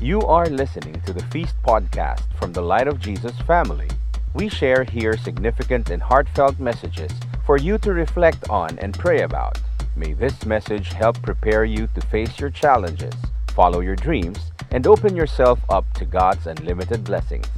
You 0.00 0.20
are 0.22 0.46
listening 0.46 1.00
to 1.06 1.12
the 1.12 1.24
Feast 1.24 1.56
podcast 1.66 2.22
from 2.38 2.52
the 2.52 2.62
Light 2.62 2.86
of 2.86 3.00
Jesus 3.00 3.36
family. 3.40 3.88
We 4.32 4.48
share 4.48 4.84
here 4.84 5.16
significant 5.16 5.90
and 5.90 6.00
heartfelt 6.00 6.60
messages 6.60 7.10
for 7.44 7.56
you 7.56 7.78
to 7.78 7.92
reflect 7.92 8.48
on 8.48 8.78
and 8.78 8.96
pray 8.96 9.22
about. 9.22 9.58
May 9.96 10.12
this 10.12 10.46
message 10.46 10.92
help 10.92 11.20
prepare 11.22 11.64
you 11.64 11.88
to 11.96 12.00
face 12.02 12.38
your 12.38 12.50
challenges, 12.50 13.12
follow 13.56 13.80
your 13.80 13.96
dreams, 13.96 14.38
and 14.70 14.86
open 14.86 15.16
yourself 15.16 15.58
up 15.68 15.84
to 15.94 16.04
God's 16.04 16.46
unlimited 16.46 17.02
blessings. 17.02 17.48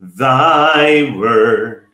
Thy 0.00 1.14
word 1.14 1.84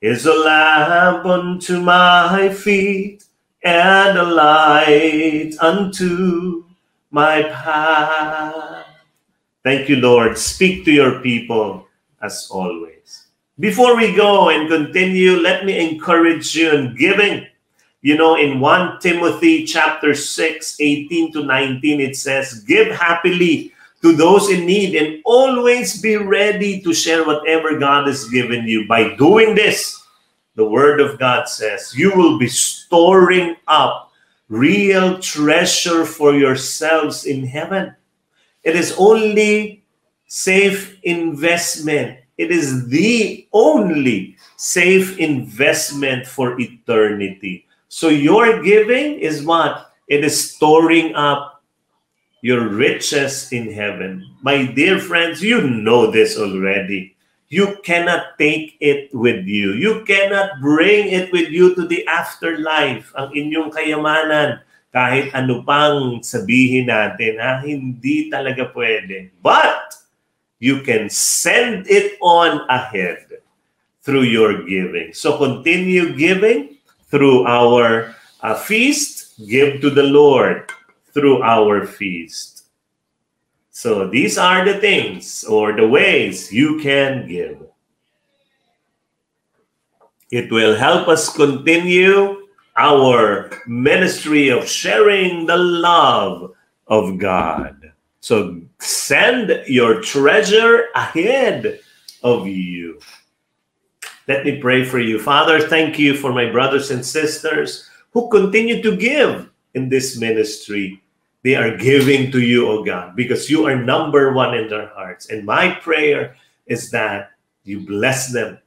is 0.00 0.24
a 0.24 0.34
lamp 0.34 1.26
unto 1.26 1.80
my 1.80 2.54
feet 2.54 3.24
and 3.64 4.16
a 4.16 4.22
light 4.22 5.54
unto 5.60 6.62
my 7.10 7.42
path. 7.42 8.79
Thank 9.62 9.88
you, 9.88 9.96
Lord. 9.96 10.38
Speak 10.38 10.84
to 10.84 10.92
your 10.92 11.20
people 11.20 11.86
as 12.22 12.48
always. 12.50 13.26
Before 13.58 13.96
we 13.96 14.14
go 14.14 14.48
and 14.48 14.68
continue, 14.68 15.36
let 15.36 15.66
me 15.66 15.78
encourage 15.78 16.54
you 16.54 16.72
in 16.72 16.96
giving. 16.96 17.46
You 18.00 18.16
know, 18.16 18.36
in 18.36 18.60
1 18.60 19.00
Timothy 19.00 19.66
chapter 19.66 20.14
6, 20.14 20.76
18 20.80 21.32
to 21.32 21.44
19, 21.44 22.00
it 22.00 22.16
says, 22.16 22.64
Give 22.64 22.88
happily 22.88 23.74
to 24.00 24.16
those 24.16 24.48
in 24.48 24.64
need 24.64 24.94
and 24.94 25.20
always 25.26 26.00
be 26.00 26.16
ready 26.16 26.80
to 26.80 26.94
share 26.94 27.26
whatever 27.26 27.78
God 27.78 28.06
has 28.06 28.28
given 28.30 28.66
you. 28.66 28.88
By 28.88 29.14
doing 29.16 29.54
this, 29.54 30.02
the 30.56 30.64
Word 30.64 31.00
of 31.00 31.18
God 31.18 31.48
says, 31.48 31.94
you 31.96 32.12
will 32.14 32.38
be 32.38 32.48
storing 32.48 33.56
up 33.68 34.12
real 34.48 35.18
treasure 35.18 36.04
for 36.04 36.34
yourselves 36.34 37.26
in 37.26 37.46
heaven. 37.46 37.94
It 38.62 38.76
is 38.76 38.94
only 38.98 39.82
safe 40.26 40.98
investment. 41.02 42.20
It 42.38 42.50
is 42.50 42.88
the 42.88 43.46
only 43.52 44.36
safe 44.56 45.18
investment 45.18 46.26
for 46.26 46.58
eternity. 46.60 47.66
So 47.88 48.08
your 48.08 48.62
giving 48.62 49.18
is 49.18 49.42
what? 49.42 49.92
It 50.08 50.24
is 50.24 50.54
storing 50.54 51.14
up 51.14 51.62
your 52.42 52.68
riches 52.68 53.52
in 53.52 53.72
heaven. 53.72 54.24
My 54.42 54.64
dear 54.64 54.98
friends, 54.98 55.42
you 55.42 55.60
know 55.60 56.10
this 56.10 56.38
already. 56.38 57.16
You 57.48 57.78
cannot 57.82 58.38
take 58.38 58.76
it 58.80 59.10
with 59.12 59.44
you. 59.44 59.72
You 59.74 60.04
cannot 60.06 60.60
bring 60.60 61.08
it 61.08 61.32
with 61.32 61.50
you 61.50 61.74
to 61.74 61.86
the 61.86 62.06
afterlife. 62.06 63.10
Ang 63.18 63.34
inyong 63.34 63.74
kayamanan, 63.74 64.62
kahit 64.90 65.30
ano 65.32 65.62
pang 65.62 66.18
sabihin 66.20 66.90
natin, 66.90 67.38
ha, 67.38 67.62
hindi 67.62 68.26
talaga 68.26 68.66
pwede. 68.74 69.30
But, 69.38 69.90
you 70.60 70.82
can 70.82 71.08
send 71.08 71.88
it 71.88 72.20
on 72.20 72.68
ahead 72.68 73.40
through 74.02 74.28
your 74.28 74.62
giving. 74.68 75.12
So 75.12 75.36
continue 75.38 76.14
giving 76.14 76.76
through 77.08 77.46
our 77.48 78.14
uh, 78.42 78.54
feast. 78.54 79.40
Give 79.48 79.80
to 79.80 79.88
the 79.88 80.04
Lord 80.04 80.70
through 81.12 81.42
our 81.42 81.86
feast. 81.86 82.68
So 83.70 84.06
these 84.06 84.36
are 84.36 84.64
the 84.64 84.76
things 84.78 85.44
or 85.44 85.72
the 85.72 85.88
ways 85.88 86.52
you 86.52 86.78
can 86.78 87.26
give. 87.26 87.56
It 90.30 90.52
will 90.52 90.76
help 90.76 91.08
us 91.08 91.32
continue 91.32 92.39
our 92.76 93.50
ministry 93.66 94.48
of 94.48 94.68
sharing 94.68 95.46
the 95.46 95.56
love 95.56 96.52
of 96.86 97.18
God. 97.18 97.92
So 98.20 98.60
send 98.78 99.64
your 99.66 100.00
treasure 100.02 100.88
ahead 100.94 101.80
of 102.22 102.46
you. 102.46 103.00
Let 104.28 104.44
me 104.44 104.60
pray 104.60 104.84
for 104.84 104.98
you. 104.98 105.18
Father, 105.18 105.60
thank 105.60 105.98
you 105.98 106.14
for 106.14 106.32
my 106.32 106.50
brothers 106.50 106.90
and 106.90 107.04
sisters 107.04 107.88
who 108.12 108.28
continue 108.28 108.82
to 108.82 108.96
give 108.96 109.50
in 109.74 109.88
this 109.88 110.18
ministry. 110.18 111.02
They 111.42 111.56
are 111.56 111.76
giving 111.76 112.30
to 112.32 112.40
you, 112.40 112.68
O 112.68 112.84
God, 112.84 113.16
because 113.16 113.48
you 113.48 113.66
are 113.66 113.76
number 113.76 114.32
one 114.32 114.54
in 114.54 114.68
their 114.68 114.88
hearts. 114.88 115.30
And 115.30 115.46
my 115.46 115.74
prayer 115.80 116.36
is 116.66 116.90
that 116.90 117.32
you 117.64 117.80
bless 117.80 118.32
them 118.32 118.58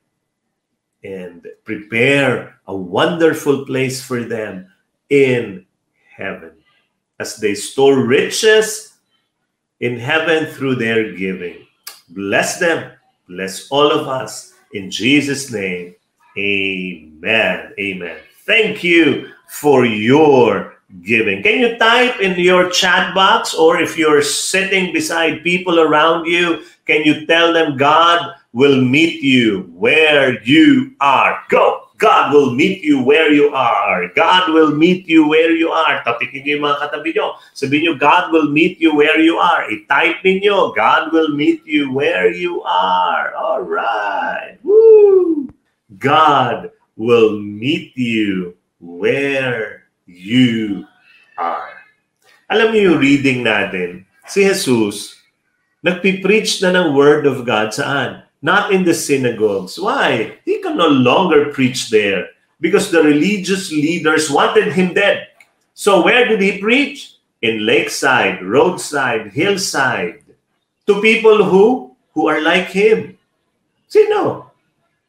and 1.04 1.46
prepare 1.64 2.60
a 2.68 2.76
wonderful 2.76 3.66
place 3.66 4.02
for 4.02 4.24
them 4.24 4.72
in 5.10 5.66
heaven 6.16 6.52
as 7.20 7.38
they 7.38 7.56
store 7.56 8.06
riches 8.06 8.94
in 9.80 10.00
heaven 10.00 10.46
through 10.46 10.76
their 10.76 11.14
giving. 11.14 11.66
Bless 12.10 12.60
them, 12.60 12.92
bless 13.28 13.70
all 13.70 13.92
of 13.92 14.08
us 14.08 14.54
in 14.74 14.90
Jesus' 14.90 15.52
name. 15.52 15.96
Amen. 16.38 17.74
Amen. 17.80 18.18
Thank 18.46 18.84
you 18.84 19.32
for 19.50 19.86
your 19.86 20.78
giving. 21.02 21.44
Can 21.44 21.60
you 21.60 21.78
type 21.78 22.20
in 22.20 22.40
your 22.40 22.70
chat 22.70 23.14
box 23.16 23.54
or 23.54 23.80
if 23.80 23.98
you're 23.98 24.22
sitting 24.22 24.94
beside 24.94 25.44
people 25.44 25.80
around 25.80 26.26
you, 26.26 26.64
can 26.86 27.04
you 27.04 27.26
tell 27.26 27.54
them 27.54 27.78
God 27.78 28.36
will 28.54 28.82
meet 28.82 29.22
you 29.22 29.68
where 29.74 30.42
you 30.46 30.94
are. 31.02 31.42
Go! 31.50 31.84
God 32.04 32.34
will 32.34 32.52
meet 32.54 32.84
you 32.84 33.02
where 33.02 33.32
you 33.32 33.54
are. 33.56 34.12
God 34.12 34.52
will 34.52 34.76
meet 34.76 35.08
you 35.08 35.28
where 35.28 35.56
you 35.56 35.72
are. 35.72 36.04
Tapikin 36.04 36.44
niyo 36.44 36.60
yung 36.60 36.66
mga 36.68 36.78
katabi 36.84 37.16
niyo. 37.16 37.40
Sabihin 37.56 37.82
niyo, 37.88 37.94
God 37.96 38.34
will 38.36 38.52
meet 38.52 38.76
you 38.84 38.92
where 38.92 39.24
you 39.24 39.40
are. 39.40 39.64
I-type 39.72 40.20
ninyo, 40.20 40.76
God 40.76 41.16
will 41.16 41.32
meet 41.32 41.64
you 41.64 41.96
where 41.96 42.28
you 42.28 42.60
are. 42.68 43.32
All 43.40 43.64
right. 43.64 44.60
Woo! 44.68 45.48
God 45.96 46.76
will 47.00 47.40
meet 47.40 47.96
you 47.96 48.60
where 48.84 49.88
you 50.04 50.84
are. 51.40 51.72
Alam 52.52 52.76
niyo 52.76 52.94
yung 52.94 53.00
reading 53.00 53.40
natin, 53.48 54.04
si 54.28 54.44
Jesus, 54.44 55.24
nagpipreach 55.80 56.60
na 56.60 56.76
ng 56.76 56.92
Word 56.92 57.24
of 57.24 57.48
God 57.48 57.72
saan? 57.72 58.28
Not 58.44 58.74
in 58.74 58.84
the 58.84 58.94
synagogues. 58.94 59.80
Why? 59.80 60.38
He 60.44 60.62
can 60.62 60.78
no 60.78 60.88
longer 60.88 61.50
preach 61.56 61.90
there 61.90 62.28
because 62.60 62.92
the 62.92 63.02
religious 63.02 63.72
leaders 63.72 64.30
wanted 64.30 64.74
him 64.74 64.94
dead. 64.94 65.30
So 65.74 66.04
where 66.04 66.28
did 66.28 66.42
he 66.42 66.60
preach? 66.60 67.16
In 67.42 67.66
lakeside, 67.66 68.44
roadside, 68.44 69.32
hillside, 69.32 70.24
to 70.88 71.02
people 71.02 71.44
who 71.44 71.96
who 72.14 72.28
are 72.28 72.42
like 72.42 72.68
him. 72.68 73.18
Sino? 73.88 74.52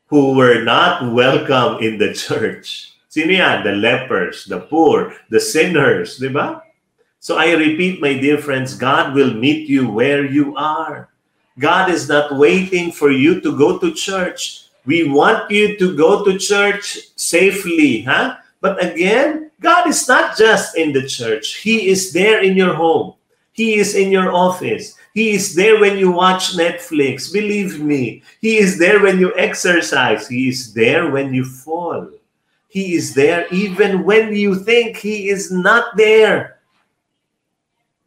Who 0.08 0.34
were 0.34 0.62
not 0.64 1.12
welcome 1.12 1.82
in 1.82 1.98
the 1.98 2.14
church. 2.26 2.94
Sino 3.08 3.32
yan? 3.32 3.62
The 3.62 3.72
lepers, 3.72 4.46
the 4.46 4.60
poor, 4.60 5.14
the 5.28 5.40
sinners, 5.40 6.18
di 6.18 6.28
ba? 6.28 6.62
So 7.20 7.36
I 7.36 7.52
repeat, 7.52 8.00
my 8.00 8.14
dear 8.14 8.38
friends, 8.38 8.76
God 8.76 9.14
will 9.14 9.32
meet 9.32 9.68
you 9.68 9.88
where 9.88 10.24
you 10.24 10.56
are. 10.56 11.08
God 11.58 11.90
is 11.90 12.08
not 12.08 12.36
waiting 12.36 12.90
for 12.90 13.10
you 13.10 13.40
to 13.40 13.56
go 13.56 13.78
to 13.78 13.92
church. 13.92 14.66
We 14.86 15.08
want 15.08 15.50
you 15.50 15.78
to 15.78 15.96
go 15.96 16.24
to 16.24 16.38
church 16.38 16.98
safely, 17.16 18.02
huh? 18.02 18.36
But 18.60 18.82
again, 18.84 19.50
God 19.60 19.88
is 19.88 20.08
not 20.08 20.36
just 20.36 20.76
in 20.76 20.92
the 20.92 21.06
church. 21.06 21.56
He 21.56 21.88
is 21.88 22.12
there 22.12 22.42
in 22.42 22.56
your 22.56 22.74
home. 22.74 23.14
He 23.52 23.76
is 23.76 23.94
in 23.94 24.10
your 24.10 24.32
office. 24.32 24.96
He 25.14 25.30
is 25.30 25.54
there 25.54 25.78
when 25.78 25.96
you 25.96 26.10
watch 26.10 26.56
Netflix. 26.56 27.32
Believe 27.32 27.80
me. 27.80 28.22
He 28.40 28.58
is 28.58 28.78
there 28.78 29.00
when 29.00 29.20
you 29.20 29.32
exercise. 29.36 30.26
He 30.26 30.48
is 30.48 30.74
there 30.74 31.10
when 31.10 31.32
you 31.32 31.44
fall. 31.44 32.10
He 32.68 32.94
is 32.94 33.14
there 33.14 33.46
even 33.54 34.02
when 34.02 34.34
you 34.34 34.56
think 34.56 34.96
He 34.96 35.28
is 35.28 35.52
not 35.52 35.96
there. 35.96 36.53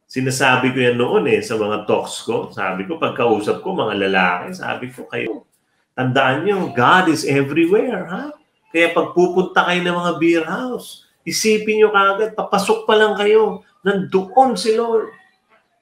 Sinasabi 0.07 0.71
ko 0.71 0.79
yan 0.79 0.95
noon 0.95 1.27
eh 1.27 1.43
sa 1.43 1.59
mga 1.59 1.83
talks 1.83 2.23
ko. 2.23 2.47
Sabi 2.55 2.87
ko, 2.87 2.95
pagkausap 2.95 3.59
ko 3.59 3.75
mga 3.75 4.07
lalaki, 4.07 4.55
sabi 4.55 4.87
ko 4.87 5.03
kayo, 5.11 5.43
tandaan 5.91 6.47
nyo, 6.47 6.71
God 6.71 7.11
is 7.11 7.27
everywhere. 7.27 8.07
Ha? 8.07 8.31
Kaya 8.71 8.95
pagpupunta 8.95 9.67
kayo 9.67 9.83
ng 9.83 9.97
mga 9.99 10.13
beer 10.15 10.45
house, 10.47 11.03
isipin 11.27 11.83
nyo 11.83 11.91
kagad, 11.91 12.39
papasok 12.39 12.87
pa 12.87 12.95
lang 12.95 13.19
kayo, 13.19 13.67
nandoon 13.83 14.55
si 14.55 14.79
Lord. 14.79 15.11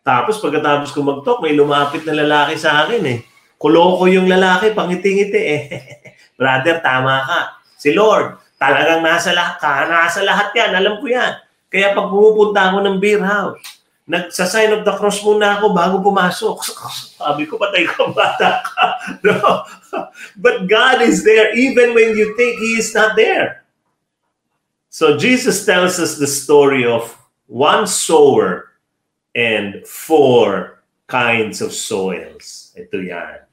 Tapos 0.02 0.42
pagkatapos 0.42 0.90
ko 0.90 1.06
mag-talk, 1.06 1.46
may 1.46 1.54
lumapit 1.54 2.02
na 2.02 2.18
lalaki 2.18 2.58
sa 2.58 2.82
akin 2.82 3.06
eh. 3.06 3.20
Kuloko 3.62 4.10
yung 4.10 4.26
lalaki, 4.26 4.74
pangiti-ngiti 4.74 5.42
eh. 5.42 5.62
Brother, 6.42 6.82
tama 6.82 7.22
ka. 7.30 7.42
Si 7.78 7.94
Lord, 7.94 8.42
talagang 8.58 9.06
nasa 9.06 9.38
lahat 9.38 9.62
nasa 9.86 10.26
lahat 10.26 10.50
yan, 10.58 10.74
alam 10.74 10.98
ko 10.98 11.06
yan. 11.14 11.34
Kaya 11.70 11.94
pag 11.94 12.10
pumupunta 12.10 12.74
ako 12.74 12.78
ng 12.90 12.98
beer 12.98 13.22
house, 13.22 13.75
nagsa-sign 14.06 14.74
of 14.74 14.86
the 14.86 14.94
cross 14.98 15.22
muna 15.25 15.57
ako 15.57 15.74
bago 15.74 15.98
pumasok. 16.02 16.62
Sabi 17.19 17.50
ko, 17.50 17.57
patay 17.57 17.86
ka, 17.90 18.10
bata 18.13 18.62
ka. 18.62 18.86
No. 19.25 19.66
But 20.38 20.68
God 20.68 21.02
is 21.02 21.24
there 21.24 21.54
even 21.54 21.94
when 21.94 22.18
you 22.18 22.34
think 22.38 22.57
He 22.60 22.78
is 22.81 22.94
not 22.94 23.16
there. 23.16 23.66
So 24.90 25.18
Jesus 25.18 25.66
tells 25.66 26.00
us 26.00 26.18
the 26.18 26.28
story 26.28 26.86
of 26.86 27.18
one 27.48 27.86
sower 27.86 28.72
and 29.36 29.86
four 29.86 30.84
kinds 31.08 31.62
of 31.62 31.74
soils. 31.74 32.72
Ito 32.80 32.98
yan. 33.04 33.46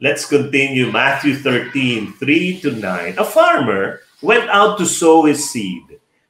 Let's 0.00 0.24
continue. 0.24 0.92
Matthew 0.92 1.36
13, 1.40 2.14
3 2.20 2.60
to 2.60 2.70
9. 2.78 3.18
A 3.18 3.24
farmer 3.24 4.00
went 4.22 4.48
out 4.48 4.78
to 4.78 4.86
sow 4.86 5.24
his 5.24 5.50
seed. 5.50 5.98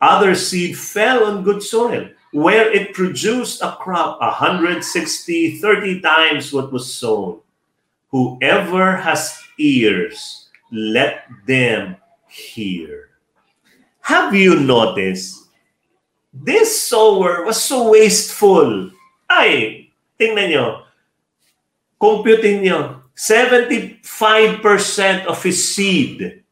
other 0.00 0.34
seed 0.34 0.76
fell 0.76 1.24
on 1.24 1.44
good 1.44 1.62
soil, 1.62 2.08
where 2.32 2.72
it 2.72 2.94
produced 2.94 3.62
a 3.62 3.76
crop 3.80 4.20
160, 4.20 5.58
30 5.58 6.00
times 6.00 6.52
what 6.52 6.72
was 6.72 6.92
sown. 6.92 7.40
Whoever 8.10 8.96
has 8.96 9.40
ears, 9.58 10.48
let 10.72 11.26
them 11.46 11.96
hear. 12.28 13.10
Have 14.00 14.34
you 14.34 14.58
noticed? 14.58 15.46
This 16.32 16.82
sower 16.82 17.44
was 17.44 17.62
so 17.62 17.90
wasteful. 17.90 18.90
Ay, 19.28 19.90
tingnan 20.18 20.50
nyo. 20.50 20.82
Computing 21.98 22.62
nyo. 22.62 23.02
75% 23.14 25.26
of 25.26 25.42
his 25.42 25.74
seed 25.74 26.42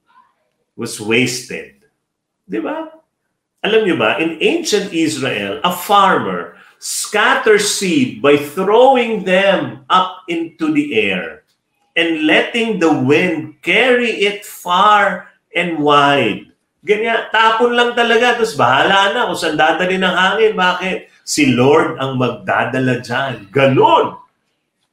was 0.76 1.00
wasted. 1.00 1.80
Di 2.44 2.60
ba? 2.60 2.92
Alam 3.66 3.82
niyo 3.82 3.96
ba, 3.98 4.14
in 4.22 4.38
ancient 4.38 4.94
Israel, 4.94 5.58
a 5.66 5.74
farmer 5.74 6.54
scatters 6.78 7.66
seed 7.74 8.22
by 8.22 8.38
throwing 8.38 9.26
them 9.26 9.82
up 9.90 10.22
into 10.30 10.70
the 10.70 10.94
air 10.94 11.42
and 11.98 12.22
letting 12.22 12.78
the 12.78 12.90
wind 12.90 13.58
carry 13.66 14.22
it 14.22 14.46
far 14.46 15.26
and 15.50 15.82
wide. 15.82 16.46
Ganyan, 16.86 17.26
tapon 17.34 17.74
lang 17.74 17.98
talaga, 17.98 18.38
tapos 18.38 18.54
bahala 18.54 19.10
na 19.10 19.26
kung 19.26 19.34
saan 19.34 19.58
dadali 19.58 19.98
ng 19.98 20.14
hangin. 20.14 20.54
Bakit? 20.54 20.98
Si 21.26 21.50
Lord 21.50 21.98
ang 21.98 22.14
magdadala 22.16 23.02
dyan. 23.02 23.50
Ganon. 23.50 24.14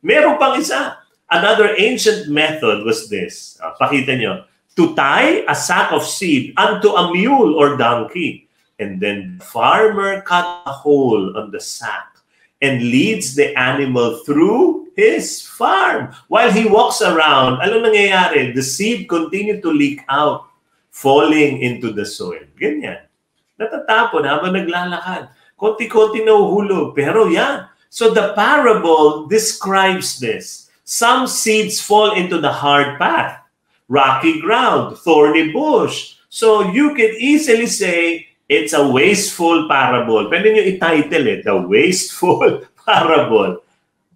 Meron 0.01 0.41
pang 0.41 0.57
isa. 0.57 0.97
Another 1.29 1.77
ancient 1.77 2.27
method 2.33 2.81
was 2.81 3.05
this. 3.07 3.61
Uh, 3.61 3.77
pakita 3.77 4.17
nyo. 4.17 4.49
To 4.75 4.91
tie 4.97 5.45
a 5.45 5.55
sack 5.55 5.93
of 5.93 6.03
seed 6.03 6.57
unto 6.57 6.91
a 6.97 7.13
mule 7.13 7.55
or 7.55 7.77
donkey. 7.77 8.44
And 8.79 8.99
then 8.99 9.37
the 9.39 9.45
farmer 9.45 10.21
cut 10.21 10.63
a 10.65 10.71
hole 10.71 11.37
on 11.37 11.51
the 11.51 11.59
sack 11.59 12.17
and 12.61 12.81
leads 12.81 13.35
the 13.35 13.57
animal 13.57 14.19
through 14.25 14.91
his 14.95 15.41
farm. 15.41 16.15
While 16.27 16.51
he 16.51 16.67
walks 16.67 17.01
around, 17.01 17.61
ano 17.61 17.83
nangyayari? 17.83 18.55
The 18.55 18.63
seed 18.63 19.07
continue 19.07 19.61
to 19.61 19.71
leak 19.71 20.03
out, 20.07 20.47
falling 20.91 21.61
into 21.61 21.91
the 21.91 22.05
soil. 22.05 22.43
Ganyan. 22.59 23.03
Natatapon 23.59 24.27
habang 24.27 24.55
naglalakad. 24.55 25.31
Konti-konti 25.55 26.23
na 26.23 26.35
uhulog. 26.35 26.95
Pero 26.95 27.27
yan. 27.31 27.67
So 27.87 28.11
the 28.11 28.35
parable 28.35 29.27
describes 29.27 30.19
this. 30.19 30.67
Some 30.83 31.27
seeds 31.27 31.79
fall 31.79 32.13
into 32.13 32.43
the 32.43 32.51
hard 32.51 32.99
path, 32.99 33.39
rocky 33.87 34.39
ground, 34.43 34.99
thorny 34.99 35.51
bush. 35.51 36.19
So 36.27 36.75
you 36.75 36.93
can 36.93 37.15
easily 37.17 37.65
say 37.65 38.27
it's 38.49 38.73
a 38.73 38.85
wasteful 38.85 39.67
parable. 39.67 40.29
Pwede 40.29 40.53
nyo 40.53 40.63
i-title 40.63 41.25
it, 41.27 41.41
the 41.45 41.55
wasteful 41.57 42.61
parable. 42.85 43.61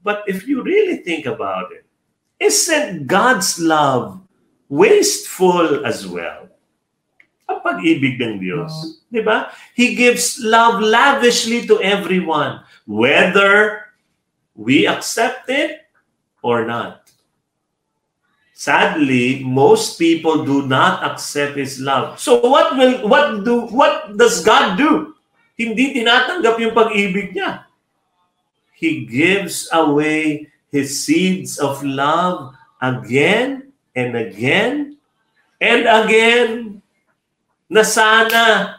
But 0.03 0.23
if 0.27 0.47
you 0.47 0.63
really 0.63 1.01
think 1.01 1.25
about 1.25 1.71
it, 1.73 1.85
isn't 2.39 3.07
God's 3.07 3.59
love 3.59 4.21
wasteful 4.69 5.85
as 5.85 6.07
well? 6.07 6.47
Ang 7.49 7.59
pag-ibig 7.65 8.21
ng 8.21 8.37
Diyos. 8.37 9.01
Di 9.09 9.25
ba? 9.25 9.49
He 9.73 9.97
gives 9.97 10.37
love 10.37 10.79
lavishly 10.79 11.65
to 11.65 11.81
everyone, 11.81 12.61
whether 12.85 13.89
we 14.53 14.85
accept 14.85 15.49
it 15.49 15.89
or 16.45 16.63
not. 16.69 17.08
Sadly, 18.59 19.39
most 19.39 19.95
people 19.95 20.43
do 20.43 20.67
not 20.67 20.99
accept 21.07 21.55
His 21.55 21.79
love. 21.79 22.19
So 22.19 22.43
what 22.43 22.75
will 22.75 23.07
what 23.07 23.47
do 23.47 23.71
what 23.71 24.19
does 24.19 24.43
God 24.43 24.75
do? 24.75 25.15
Hindi 25.55 25.95
tinatanggap 25.95 26.59
yung 26.59 26.75
pag-ibig 26.75 27.31
niya. 27.31 27.63
He 28.75 29.07
gives 29.07 29.71
away 29.71 30.51
His 30.75 30.91
seeds 30.91 31.55
of 31.55 31.79
love 31.87 32.51
again 32.83 33.71
and 33.95 34.19
again 34.19 34.99
and 35.63 35.87
again 35.87 36.83
na 37.71 37.87
sana 37.87 38.75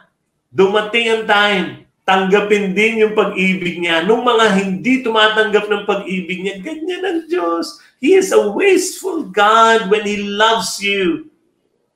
dumating 0.53 1.09
ang 1.09 1.25
time 1.25 1.80
tanggapin 2.11 2.75
din 2.75 3.07
yung 3.07 3.15
pag-ibig 3.15 3.79
niya. 3.79 4.03
Nung 4.03 4.27
mga 4.27 4.59
hindi 4.59 5.07
tumatanggap 5.07 5.71
ng 5.71 5.87
pag-ibig 5.87 6.43
niya, 6.43 6.59
ganyan 6.59 7.07
ang 7.07 7.21
Diyos. 7.31 7.79
He 8.03 8.19
is 8.19 8.35
a 8.35 8.51
wasteful 8.51 9.31
God 9.31 9.87
when 9.87 10.03
He 10.03 10.19
loves 10.19 10.83
you. 10.83 11.31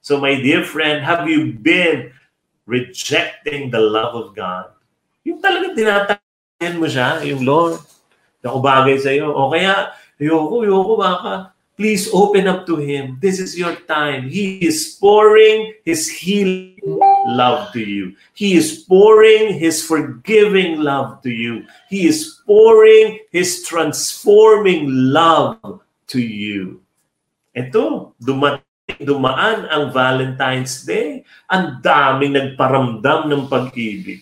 So 0.06 0.22
my 0.22 0.38
dear 0.38 0.62
friend, 0.62 1.02
have 1.02 1.26
you 1.26 1.50
been 1.50 2.14
rejecting 2.62 3.74
the 3.74 3.82
love 3.82 4.14
of 4.14 4.38
God? 4.38 4.70
Yung 5.26 5.42
talaga 5.42 5.74
tinatayan 5.74 6.78
mo 6.78 6.86
siya, 6.86 7.18
yung 7.26 7.42
Lord. 7.42 7.82
Ako 8.46 8.62
bagay 8.62 8.94
sa 9.02 9.10
iyo. 9.10 9.34
O 9.34 9.50
kaya, 9.50 9.90
ayoko, 10.22 10.62
ayoko 10.62 10.94
baka 10.94 11.54
Please 11.74 12.06
open 12.14 12.46
up 12.46 12.70
to 12.70 12.78
Him. 12.78 13.18
This 13.18 13.42
is 13.42 13.58
your 13.58 13.74
time. 13.90 14.30
He 14.30 14.62
is 14.62 14.94
pouring 14.94 15.74
His 15.82 16.06
healing 16.06 16.78
love 17.24 17.72
to 17.72 17.80
you. 17.80 18.12
He 18.36 18.54
is 18.54 18.84
pouring 18.84 19.56
His 19.56 19.80
forgiving 19.80 20.84
love 20.84 21.24
to 21.24 21.32
you. 21.32 21.64
He 21.88 22.06
is 22.06 22.44
pouring 22.44 23.24
His 23.32 23.64
transforming 23.64 24.88
love 24.88 25.80
to 26.12 26.20
you. 26.20 26.84
Ito, 27.56 28.12
dumating, 28.20 28.64
dumaan 29.00 29.66
ang 29.70 29.94
Valentine's 29.94 30.84
Day. 30.84 31.24
Ang 31.48 31.80
daming 31.80 32.36
nagparamdam 32.36 33.30
ng 33.30 33.42
pag-ibig. 33.48 34.20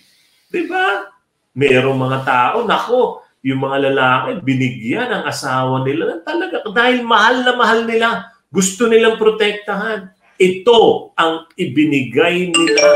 Di 0.52 0.62
ba? 0.68 1.08
Merong 1.52 1.98
mga 1.98 2.18
tao, 2.24 2.56
nako, 2.64 3.24
yung 3.42 3.66
mga 3.66 3.90
lalaki, 3.90 4.28
binigyan 4.46 5.10
ang 5.10 5.24
asawa 5.26 5.82
nila 5.82 6.16
ng 6.16 6.22
talaga 6.22 6.62
dahil 6.70 7.02
mahal 7.02 7.42
na 7.42 7.52
mahal 7.58 7.80
nila. 7.82 8.30
Gusto 8.52 8.86
nilang 8.86 9.18
protektahan. 9.18 10.14
Ito 10.42 11.14
ang 11.14 11.46
ibinigay 11.54 12.50
nila. 12.50 12.88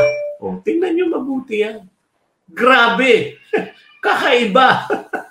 O, 0.43 0.43
oh, 0.51 0.55
tingnan 0.59 0.99
nyo 0.99 1.05
mabuti 1.15 1.63
yan. 1.63 1.87
Grabe! 2.51 3.39
Kakaiba! 4.03 4.83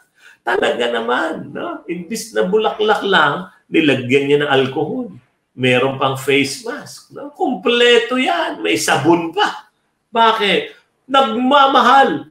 talaga 0.46 0.86
naman. 0.94 1.50
No? 1.50 1.82
Imbis 1.90 2.30
na 2.30 2.46
bulaklak 2.46 3.02
lang, 3.02 3.50
nilagyan 3.66 4.24
niya 4.30 4.38
ng 4.46 4.52
alcohol. 4.54 5.10
Meron 5.56 5.98
pang 5.98 6.14
face 6.14 6.62
mask. 6.62 7.10
No? 7.10 7.34
Kompleto 7.34 8.14
yan. 8.14 8.62
May 8.62 8.78
sabon 8.78 9.34
pa. 9.34 9.66
Bakit? 10.14 10.70
Nagmamahal 11.10 12.30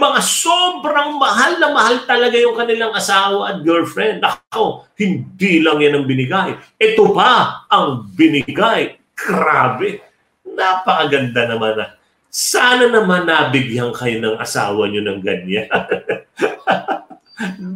mga 0.00 0.20
sobrang 0.24 1.20
mahal 1.20 1.60
na 1.60 1.68
mahal 1.76 2.00
talaga 2.08 2.36
yung 2.40 2.56
kanilang 2.56 2.96
asawa 2.96 3.52
at 3.52 3.56
girlfriend. 3.60 4.24
Ako, 4.24 4.88
hindi 4.96 5.60
lang 5.60 5.84
yan 5.84 6.00
ang 6.00 6.06
binigay. 6.08 6.56
Ito 6.80 7.12
pa 7.12 7.64
ang 7.68 8.08
binigay. 8.16 8.96
Grabe. 9.12 10.00
Napakaganda 10.48 11.44
naman 11.44 11.76
na. 11.76 11.86
Sana 12.32 12.88
naman 12.88 13.28
nabigyan 13.28 13.92
kayo 13.92 14.16
ng 14.22 14.36
asawa 14.40 14.88
nyo 14.88 15.02
ng 15.04 15.20
ganyan. 15.20 15.68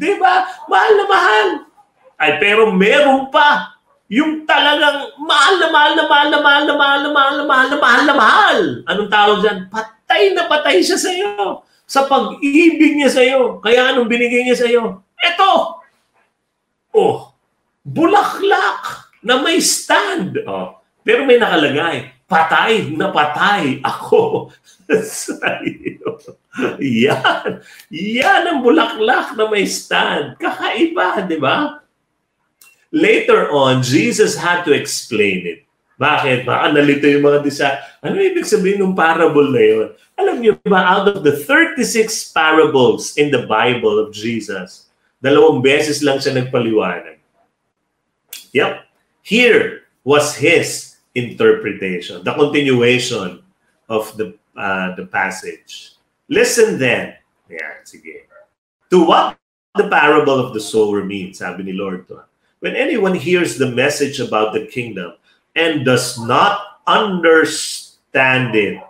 Di 0.01 0.13
ba? 0.17 0.49
Mahal 0.71 0.93
na 0.97 1.05
mahal. 1.05 1.49
Ay, 2.17 2.33
pero 2.41 2.73
meron 2.73 3.29
pa. 3.29 3.77
Yung 4.09 4.47
talagang 4.47 5.13
mahal 5.21 5.55
na 5.59 5.69
mahal 5.69 5.93
na 5.97 6.05
mahal 6.07 6.29
na 6.31 6.41
mahal 6.41 6.63
na 6.65 6.75
mahal 6.77 7.01
na 7.03 7.13
mahal 7.13 7.35
na 7.35 7.45
mahal 7.45 7.69
na 7.69 7.79
mahal 7.81 8.03
na 8.07 8.15
mahal. 8.15 8.59
Anong 8.89 9.11
tawag 9.11 9.39
dyan? 9.43 9.59
Patay 9.69 10.23
na 10.33 10.43
patay 10.47 10.79
siya 10.81 10.99
sa 11.01 11.11
iyo 11.11 11.65
sa 11.85 12.09
pag-ibig 12.09 12.97
niya 12.97 13.11
sa 13.13 13.23
iyo. 13.23 13.61
Kaya 13.61 13.93
anong 13.93 14.09
binigay 14.09 14.45
niya 14.45 14.57
sa 14.57 14.67
iyo? 14.69 15.05
Ito! 15.21 15.53
Oh, 16.95 17.35
bulaklak 17.83 19.13
na 19.25 19.43
may 19.43 19.59
stand. 19.61 20.39
Oh, 20.47 20.79
pero 21.05 21.27
may 21.29 21.37
nakalagay, 21.37 22.13
patay 22.25 22.89
na 22.95 23.11
patay 23.13 23.83
ako 23.85 24.53
sa 25.03 25.61
iyo. 25.65 26.21
Yan. 26.79 27.61
Yan 27.91 28.43
ang 28.47 28.61
bulaklak 28.63 29.35
na 29.35 29.51
may 29.51 29.67
stand. 29.67 30.39
Kakaiba, 30.39 31.27
di 31.27 31.37
ba? 31.37 31.83
Later 32.95 33.51
on, 33.51 33.83
Jesus 33.83 34.39
had 34.39 34.63
to 34.63 34.71
explain 34.71 35.43
it. 35.51 35.64
Bakit? 35.95 36.43
Baka 36.43 36.75
nalito 36.75 37.07
yung 37.07 37.23
mga 37.23 37.41
disa. 37.43 37.79
Ano 38.03 38.19
ibig 38.19 38.47
sabihin 38.47 38.83
ng 38.83 38.99
parable 38.99 39.47
na 39.55 39.63
yun? 39.63 39.89
Alam 40.19 40.37
niyo 40.43 40.59
ba, 40.67 40.83
out 40.83 41.07
of 41.11 41.23
the 41.23 41.35
36 41.35 42.35
parables 42.35 43.15
in 43.15 43.31
the 43.31 43.47
Bible 43.47 44.03
of 44.03 44.11
Jesus, 44.11 44.91
dalawang 45.23 45.63
beses 45.63 46.03
lang 46.03 46.19
siya 46.19 46.35
nagpaliwanag. 46.35 47.19
Yep. 48.55 48.87
Here 49.23 49.87
was 50.03 50.35
his 50.35 50.99
interpretation, 51.15 52.23
the 52.27 52.35
continuation 52.35 53.43
of 53.89 54.11
the 54.19 54.35
uh, 54.59 54.95
the 54.95 55.07
passage. 55.07 55.95
Listen 56.29 56.79
then. 56.79 57.15
Yeah, 57.51 57.83
sige. 57.87 58.29
To 58.91 59.07
what 59.07 59.39
the 59.75 59.89
parable 59.89 60.39
of 60.39 60.55
the 60.55 60.63
sower 60.63 61.03
means, 61.03 61.39
sabi 61.43 61.67
ni 61.67 61.75
Lord 61.75 62.07
to. 62.11 62.23
When 62.63 62.79
anyone 62.79 63.15
hears 63.15 63.59
the 63.59 63.69
message 63.71 64.21
about 64.21 64.55
the 64.55 64.67
kingdom 64.71 65.19
and 65.55 65.85
does 65.85 66.19
not 66.19 66.81
understand 66.87 68.55
it, 68.55 68.83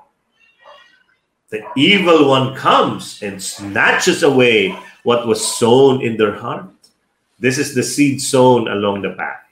the 1.50 1.62
evil 1.76 2.28
one 2.28 2.54
comes 2.54 3.23
and 3.23 3.40
snatches 3.40 4.23
away 4.23 4.76
what 5.04 5.26
was 5.26 5.56
sown 5.56 6.02
in 6.02 6.16
their 6.16 6.35
heart. 6.35 6.66
This 7.38 7.59
is 7.59 7.75
the 7.75 7.83
seed 7.83 8.21
sown 8.21 8.68
along 8.68 9.02
the 9.02 9.11
path. 9.11 9.44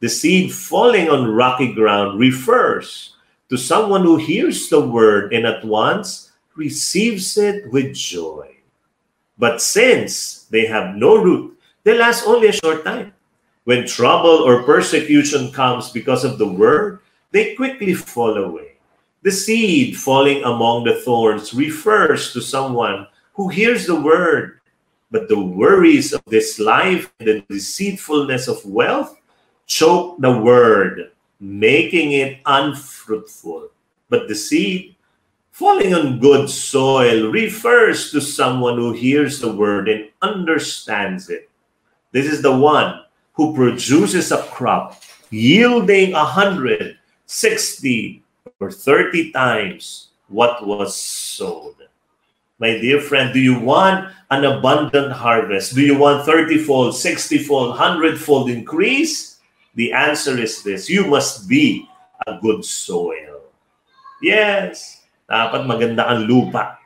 The 0.00 0.08
seed 0.08 0.52
falling 0.52 1.10
on 1.10 1.30
rocky 1.30 1.72
ground 1.72 2.18
refers 2.18 3.14
to 3.50 3.56
someone 3.56 4.02
who 4.02 4.16
hears 4.16 4.68
the 4.68 4.80
word 4.80 5.32
and 5.32 5.46
at 5.46 5.64
once 5.64 6.32
receives 6.56 7.36
it 7.36 7.70
with 7.70 7.94
joy. 7.94 8.56
But 9.38 9.60
since 9.60 10.44
they 10.50 10.66
have 10.66 10.96
no 10.96 11.16
root, 11.16 11.58
they 11.84 11.96
last 11.96 12.26
only 12.26 12.48
a 12.48 12.52
short 12.52 12.84
time. 12.84 13.12
When 13.70 13.86
trouble 13.86 14.42
or 14.42 14.64
persecution 14.64 15.52
comes 15.52 15.94
because 15.94 16.24
of 16.24 16.38
the 16.38 16.48
word, 16.50 16.98
they 17.30 17.54
quickly 17.54 17.94
fall 17.94 18.34
away. 18.34 18.82
The 19.22 19.30
seed 19.30 19.96
falling 19.96 20.42
among 20.42 20.82
the 20.82 20.98
thorns 21.06 21.54
refers 21.54 22.32
to 22.32 22.42
someone 22.42 23.06
who 23.34 23.46
hears 23.46 23.86
the 23.86 23.94
word, 23.94 24.58
but 25.12 25.28
the 25.28 25.38
worries 25.38 26.12
of 26.12 26.20
this 26.26 26.58
life 26.58 27.14
and 27.20 27.28
the 27.28 27.44
deceitfulness 27.46 28.48
of 28.48 28.66
wealth 28.66 29.14
choke 29.70 30.18
the 30.18 30.36
word, 30.36 31.12
making 31.38 32.10
it 32.10 32.42
unfruitful. 32.46 33.70
But 34.08 34.26
the 34.26 34.34
seed 34.34 34.96
falling 35.52 35.94
on 35.94 36.18
good 36.18 36.50
soil 36.50 37.30
refers 37.30 38.10
to 38.10 38.20
someone 38.20 38.74
who 38.82 38.90
hears 38.90 39.38
the 39.38 39.54
word 39.54 39.88
and 39.88 40.10
understands 40.22 41.30
it. 41.30 41.48
This 42.10 42.26
is 42.26 42.42
the 42.42 42.50
one 42.50 43.06
who 43.40 43.56
produces 43.56 44.28
a 44.36 44.44
crop 44.52 45.00
yielding 45.32 46.12
a 46.12 46.20
hundred, 46.20 47.00
sixty, 47.24 48.20
or 48.60 48.68
thirty 48.68 49.32
times 49.32 50.12
what 50.28 50.60
was 50.60 50.92
sown. 50.92 51.72
My 52.60 52.76
dear 52.76 53.00
friend, 53.00 53.32
do 53.32 53.40
you 53.40 53.56
want 53.56 54.12
an 54.28 54.44
abundant 54.44 55.16
harvest? 55.16 55.72
Do 55.72 55.80
you 55.80 55.96
want 55.96 56.28
30 56.28 56.60
fold, 56.68 56.92
60 56.92 57.48
fold, 57.48 57.80
100 57.80 58.20
fold 58.20 58.52
increase? 58.52 59.40
The 59.72 59.96
answer 59.96 60.36
is 60.36 60.60
this 60.60 60.92
you 60.92 61.08
must 61.08 61.48
be 61.48 61.88
a 62.28 62.36
good 62.36 62.60
soil. 62.60 63.48
Yes, 64.20 65.00
dapat 65.24 65.64
maganda 65.64 66.12
ang 66.12 66.28
lupa. 66.28 66.76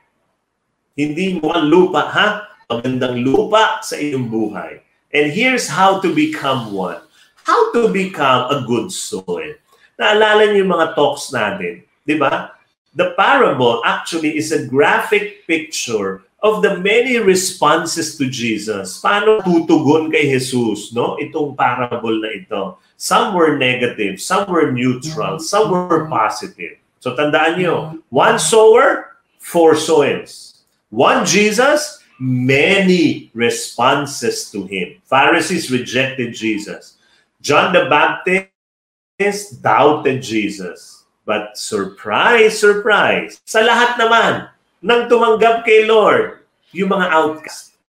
Hindi 0.95 1.43
mo 1.43 1.51
ang 1.51 1.67
lupa, 1.67 2.07
ha? 2.15 2.27
Magandang 2.71 3.19
lupa 3.27 3.83
sa 3.83 3.99
iyong 3.99 4.31
buhay. 4.31 4.84
And 5.15 5.31
here's 5.31 5.71
how 5.71 6.03
to 6.03 6.11
become 6.11 6.75
one. 6.75 6.99
How 7.47 7.71
to 7.73 7.87
become 7.95 8.51
a 8.51 8.67
good 8.67 8.91
soil. 8.91 9.55
Naalala 9.95 10.51
niyo 10.51 10.67
yung 10.67 10.75
mga 10.75 10.99
talks 10.99 11.31
natin, 11.31 11.87
di 12.03 12.19
ba? 12.19 12.59
The 12.99 13.15
parable 13.15 13.79
actually 13.87 14.35
is 14.35 14.51
a 14.51 14.67
graphic 14.67 15.47
picture 15.47 16.27
of 16.43 16.67
the 16.67 16.83
many 16.83 17.23
responses 17.23 18.19
to 18.19 18.27
Jesus. 18.27 18.99
Paano 18.99 19.39
tutugon 19.41 20.11
kay 20.11 20.35
Jesus, 20.35 20.91
no? 20.91 21.15
Itong 21.23 21.55
parable 21.55 22.19
na 22.19 22.35
ito. 22.35 22.83
Some 22.99 23.39
were 23.39 23.55
negative, 23.55 24.19
some 24.19 24.51
were 24.51 24.75
neutral, 24.75 25.39
some 25.39 25.71
were 25.71 26.11
positive. 26.11 26.83
So 26.99 27.15
tandaan 27.15 27.63
niyo, 27.63 28.03
one 28.11 28.43
sower, 28.43 29.15
four 29.39 29.79
soils. 29.79 30.67
One 30.91 31.23
Jesus, 31.23 32.04
many 32.19 33.31
responses 33.35 34.51
to 34.51 34.67
him. 34.67 35.01
Pharisees 35.05 35.71
rejected 35.71 36.35
Jesus. 36.35 36.97
John 37.41 37.73
the 37.73 37.87
Baptist 37.87 39.63
doubted 39.63 40.23
Jesus. 40.23 41.05
But 41.25 41.57
surprise, 41.57 42.61
surprise, 42.61 43.41
sa 43.49 43.65
lahat 43.65 43.97
naman 43.97 44.53
nang 44.85 45.09
tumanggap 45.09 45.65
kay 45.65 45.89
Lord, 45.89 46.45
yung 46.77 46.93
mga 46.93 47.09
outcasts, 47.09 47.81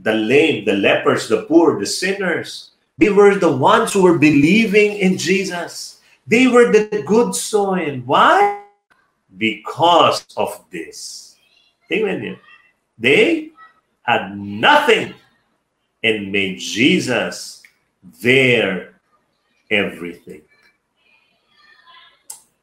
the 0.00 0.16
lame, 0.16 0.64
the 0.64 0.72
lepers, 0.72 1.28
the 1.28 1.44
poor, 1.44 1.76
the 1.76 1.84
sinners, 1.84 2.72
they 2.96 3.12
were 3.12 3.36
the 3.36 3.52
ones 3.52 3.92
who 3.92 4.00
were 4.00 4.16
believing 4.16 4.96
in 4.96 5.20
Jesus. 5.20 6.00
They 6.24 6.48
were 6.48 6.72
the 6.72 7.04
good 7.04 7.36
soil. 7.36 8.00
Why? 8.08 8.64
Because 9.28 10.24
of 10.36 10.64
this. 10.72 11.36
Tingnan 11.92 12.24
niyo. 12.24 12.34
They 13.00 13.56
had 14.04 14.36
nothing 14.36 15.16
and 16.04 16.28
made 16.28 16.60
Jesus 16.60 17.64
their 18.20 18.92
everything. 19.72 20.44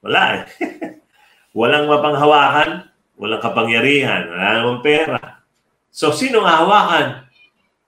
Wala 0.05 0.45
eh. 0.45 1.01
Walang 1.57 1.89
mapanghawakan, 1.89 2.85
walang 3.17 3.41
kapangyarihan, 3.41 4.29
wala 4.29 4.61
namang 4.61 4.85
pera. 4.85 5.41
So, 5.89 6.13
sino 6.13 6.45
ang 6.45 6.69
hawakan? 6.69 7.07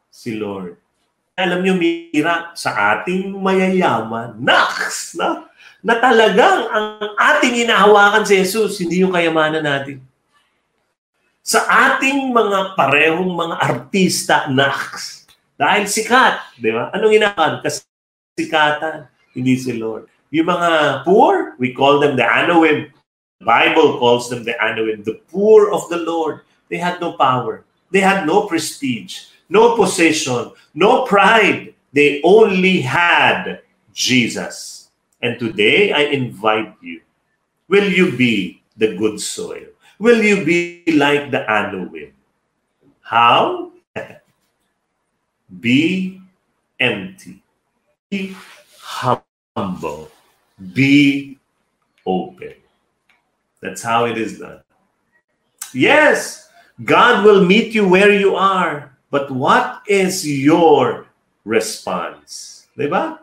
Si 0.09 0.33
Lord. 0.33 0.81
Alam 1.37 1.61
niyo, 1.61 1.77
mira 1.77 2.49
sa 2.57 2.97
ating 2.97 3.29
mayayaman, 3.37 4.41
naks, 4.41 5.13
na, 5.13 5.45
na 5.85 6.01
talagang 6.01 6.65
ang 6.73 7.13
ating 7.13 7.61
inahawakan 7.61 8.25
si 8.25 8.41
Jesus, 8.41 8.81
hindi 8.81 9.05
yung 9.05 9.13
kayamanan 9.13 9.61
natin 9.61 10.08
sa 11.49 11.65
ating 11.65 12.29
mga 12.29 12.77
parehong 12.77 13.33
mga 13.33 13.57
artista 13.57 14.45
naks. 14.53 15.25
Dahil 15.57 15.89
sikat, 15.89 16.61
di 16.61 16.69
ba? 16.69 16.93
Anong 16.93 17.17
inakan? 17.17 17.65
Kasikatan, 17.65 19.09
hindi 19.33 19.57
si 19.57 19.73
Lord. 19.73 20.05
Yung 20.29 20.45
mga 20.45 21.01
poor, 21.09 21.57
we 21.57 21.73
call 21.73 21.97
them 21.97 22.13
the 22.13 22.21
Anoim. 22.21 22.93
The 23.41 23.47
Bible 23.49 23.97
calls 23.97 24.29
them 24.29 24.45
the 24.45 24.53
Anoim, 24.61 25.01
the 25.01 25.17
poor 25.33 25.73
of 25.73 25.89
the 25.89 25.97
Lord. 25.97 26.45
They 26.69 26.77
had 26.77 27.01
no 27.01 27.17
power. 27.17 27.65
They 27.89 28.05
had 28.05 28.29
no 28.29 28.45
prestige, 28.45 29.33
no 29.49 29.73
position, 29.73 30.53
no 30.77 31.09
pride. 31.09 31.73
They 31.97 32.21
only 32.21 32.85
had 32.85 33.65
Jesus. 33.89 34.93
And 35.17 35.41
today, 35.41 35.97
I 35.97 36.13
invite 36.13 36.77
you. 36.85 37.01
Will 37.65 37.89
you 37.89 38.13
be 38.13 38.61
the 38.77 38.93
good 38.93 39.17
soil? 39.17 39.73
Will 39.99 40.23
you 40.23 40.43
be 40.45 40.83
like 40.95 41.31
the 41.31 41.45
Anuim? 41.47 42.11
How? 43.01 43.71
be 45.59 46.21
empty. 46.79 47.43
Be 48.09 48.35
humble. 48.81 50.09
Be 50.73 51.37
open. 52.05 52.55
That's 53.61 53.83
how 53.83 54.05
it 54.05 54.17
is 54.17 54.39
done. 54.39 54.61
Yes, 55.73 56.49
God 56.83 57.25
will 57.25 57.45
meet 57.45 57.75
you 57.75 57.87
where 57.87 58.11
you 58.13 58.35
are. 58.35 58.97
But 59.11 59.29
what 59.31 59.81
is 59.87 60.27
your 60.27 61.07
response? 61.43 62.67
Diba? 62.77 63.19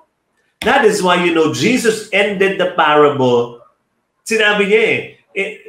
That 0.63 0.85
is 0.85 1.03
why, 1.03 1.25
you 1.25 1.35
know, 1.35 1.55
Jesus 1.55 2.11
ended 2.13 2.59
the 2.61 2.73
parable. 2.77 3.63
Sinabi 4.27 4.67
niya 4.67 4.83
eh, 4.83 5.16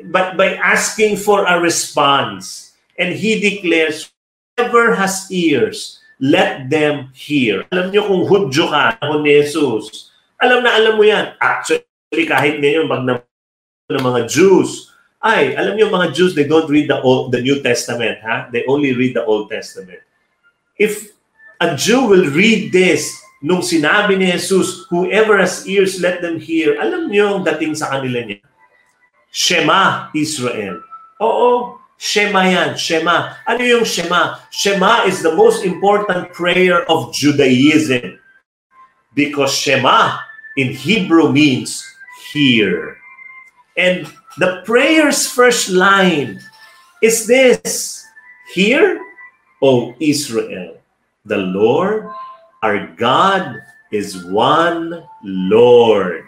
but 0.08 0.40
by 0.40 0.56
asking 0.56 1.20
for 1.20 1.44
a 1.44 1.60
response. 1.60 2.74
And 2.98 3.14
he 3.14 3.38
declares, 3.38 4.10
whoever 4.58 4.96
has 4.96 5.30
ears, 5.30 6.02
let 6.18 6.70
them 6.74 7.14
hear. 7.14 7.68
Alam 7.70 7.94
niyo 7.94 8.10
kung 8.10 8.26
Hudyo 8.26 8.74
ka, 8.74 8.98
ako 8.98 9.22
ni 9.22 9.38
Jesus, 9.38 10.10
alam 10.42 10.66
na 10.66 10.74
alam 10.74 10.98
mo 10.98 11.06
yan. 11.06 11.38
Actually, 11.38 12.26
kahit 12.26 12.58
ngayon, 12.58 12.90
pag 12.90 13.06
ng 13.06 14.02
mga 14.02 14.26
Jews, 14.26 14.90
ay, 15.22 15.54
alam 15.54 15.78
niyo 15.78 15.94
mga 15.94 16.10
Jews, 16.14 16.34
they 16.34 16.50
don't 16.50 16.70
read 16.70 16.90
the 16.90 16.98
Old, 17.02 17.30
the 17.30 17.42
New 17.42 17.62
Testament, 17.62 18.18
ha? 18.26 18.50
They 18.50 18.66
only 18.66 18.98
read 18.98 19.14
the 19.14 19.26
Old 19.26 19.50
Testament. 19.54 20.02
If 20.78 21.14
a 21.62 21.78
Jew 21.78 22.06
will 22.06 22.30
read 22.34 22.74
this 22.74 23.14
nung 23.42 23.62
sinabi 23.62 24.18
ni 24.18 24.34
Jesus, 24.34 24.90
whoever 24.90 25.38
has 25.38 25.66
ears, 25.70 26.02
let 26.02 26.22
them 26.26 26.42
hear. 26.42 26.78
Alam 26.82 27.14
niyo 27.14 27.38
ang 27.38 27.42
dating 27.46 27.78
sa 27.78 27.94
kanila 27.94 28.26
niya. 28.26 28.47
Shema, 29.32 30.10
Israel. 30.16 30.82
Oo, 31.22 31.80
Shema 31.98 32.46
yan, 32.46 32.78
Shema. 32.78 33.38
Ano 33.48 33.64
yung 33.64 33.84
Shema? 33.84 34.40
Shema 34.52 35.06
is 35.06 35.22
the 35.22 35.34
most 35.34 35.66
important 35.66 36.34
prayer 36.34 36.86
of 36.90 37.14
Judaism. 37.14 38.20
Because 39.16 39.54
Shema 39.54 40.20
in 40.58 40.74
Hebrew 40.74 41.32
means 41.32 41.84
hear. 42.32 42.98
And 43.78 44.06
the 44.38 44.62
prayer's 44.66 45.26
first 45.26 45.70
line 45.70 46.40
is 47.02 47.26
this 47.26 48.06
Hear, 48.54 49.02
O 49.62 49.94
Israel, 50.00 50.78
the 51.26 51.38
Lord 51.38 52.08
our 52.64 52.88
God 52.98 53.62
is 53.92 54.26
one 54.26 55.04
Lord. 55.24 56.26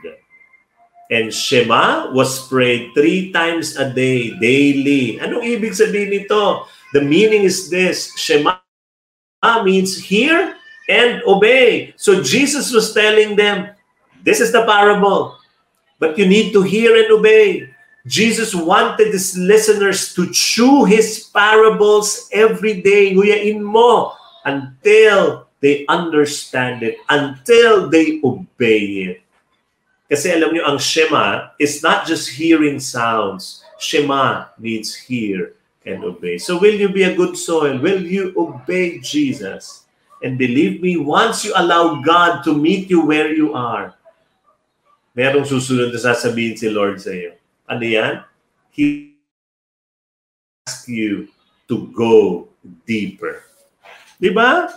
And 1.10 1.34
Shema 1.34 2.14
was 2.14 2.48
prayed 2.48 2.94
three 2.94 3.34
times 3.34 3.76
a 3.78 3.90
day, 3.90 4.38
daily. 4.38 5.18
Anong 5.18 5.42
ibig 5.42 5.74
sabihin 5.74 6.14
nito? 6.14 6.70
The 6.94 7.02
meaning 7.02 7.50
is 7.50 7.70
this. 7.70 8.14
Shema 8.14 8.62
means 9.66 9.98
hear 9.98 10.54
and 10.86 11.22
obey. 11.26 11.94
So 11.98 12.22
Jesus 12.22 12.70
was 12.70 12.94
telling 12.94 13.36
them, 13.36 13.74
this 14.22 14.40
is 14.40 14.52
the 14.52 14.66
parable. 14.70 15.38
But 15.98 16.18
you 16.18 16.30
need 16.30 16.54
to 16.54 16.62
hear 16.62 16.94
and 16.94 17.10
obey. 17.10 17.74
Jesus 18.06 18.54
wanted 18.54 19.10
his 19.10 19.38
listeners 19.38 20.14
to 20.14 20.30
chew 20.32 20.86
his 20.86 21.30
parables 21.34 22.30
every 22.32 22.82
day. 22.82 23.14
Nguyain 23.14 23.62
mo 23.62 24.14
until 24.46 25.50
they 25.62 25.86
understand 25.88 26.84
it, 26.84 26.98
until 27.10 27.90
they 27.90 28.22
obey 28.24 29.14
it. 29.14 29.22
Kasi 30.10 30.34
alam 30.34 30.58
niyo, 30.58 30.66
ang 30.66 30.82
Shema 30.82 31.54
is 31.62 31.86
not 31.86 32.10
just 32.10 32.34
hearing 32.34 32.82
sounds. 32.82 33.62
Shema 33.78 34.50
means 34.58 34.98
hear 34.98 35.54
and 35.86 36.02
obey. 36.02 36.42
So 36.42 36.58
will 36.58 36.74
you 36.76 36.90
be 36.90 37.06
a 37.06 37.14
good 37.14 37.38
soil? 37.38 37.78
Will 37.78 38.02
you 38.02 38.34
obey 38.34 38.98
Jesus? 39.00 39.86
And 40.26 40.36
believe 40.36 40.82
me, 40.82 40.98
once 40.98 41.46
you 41.46 41.54
allow 41.56 42.02
God 42.02 42.44
to 42.44 42.58
meet 42.58 42.90
you 42.90 43.06
where 43.06 43.32
you 43.32 43.54
are, 43.54 43.96
merong 45.16 45.48
susunod 45.48 45.94
na 45.94 46.02
sasabihin 46.02 46.58
si 46.60 46.68
Lord 46.68 47.00
sa 47.00 47.14
iyo. 47.14 47.38
Ano 47.70 47.86
yan? 47.86 48.26
He 48.74 49.16
ask 50.68 50.90
you 50.90 51.30
to 51.70 51.88
go 51.94 52.50
deeper. 52.84 53.46
Di 54.20 54.34
ba? 54.34 54.68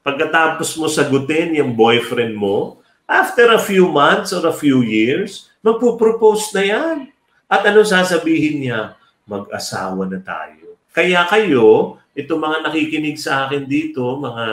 Pagkatapos 0.00 0.78
mo 0.78 0.86
sagutin 0.86 1.58
yung 1.58 1.74
boyfriend 1.74 2.38
mo, 2.38 2.80
after 3.06 3.54
a 3.54 3.62
few 3.62 3.88
months 3.88 4.34
or 4.34 4.44
a 4.46 4.54
few 4.54 4.82
years, 4.82 5.50
magpo-propose 5.62 6.50
na 6.54 6.62
yan. 6.62 6.98
At 7.46 7.62
ano 7.62 7.86
sasabihin 7.86 8.66
niya? 8.66 8.98
Mag-asawa 9.26 10.06
na 10.10 10.18
tayo. 10.22 10.78
Kaya 10.90 11.26
kayo, 11.30 11.98
itong 12.16 12.42
mga 12.42 12.58
nakikinig 12.66 13.18
sa 13.20 13.46
akin 13.46 13.68
dito, 13.68 14.02
mga 14.18 14.44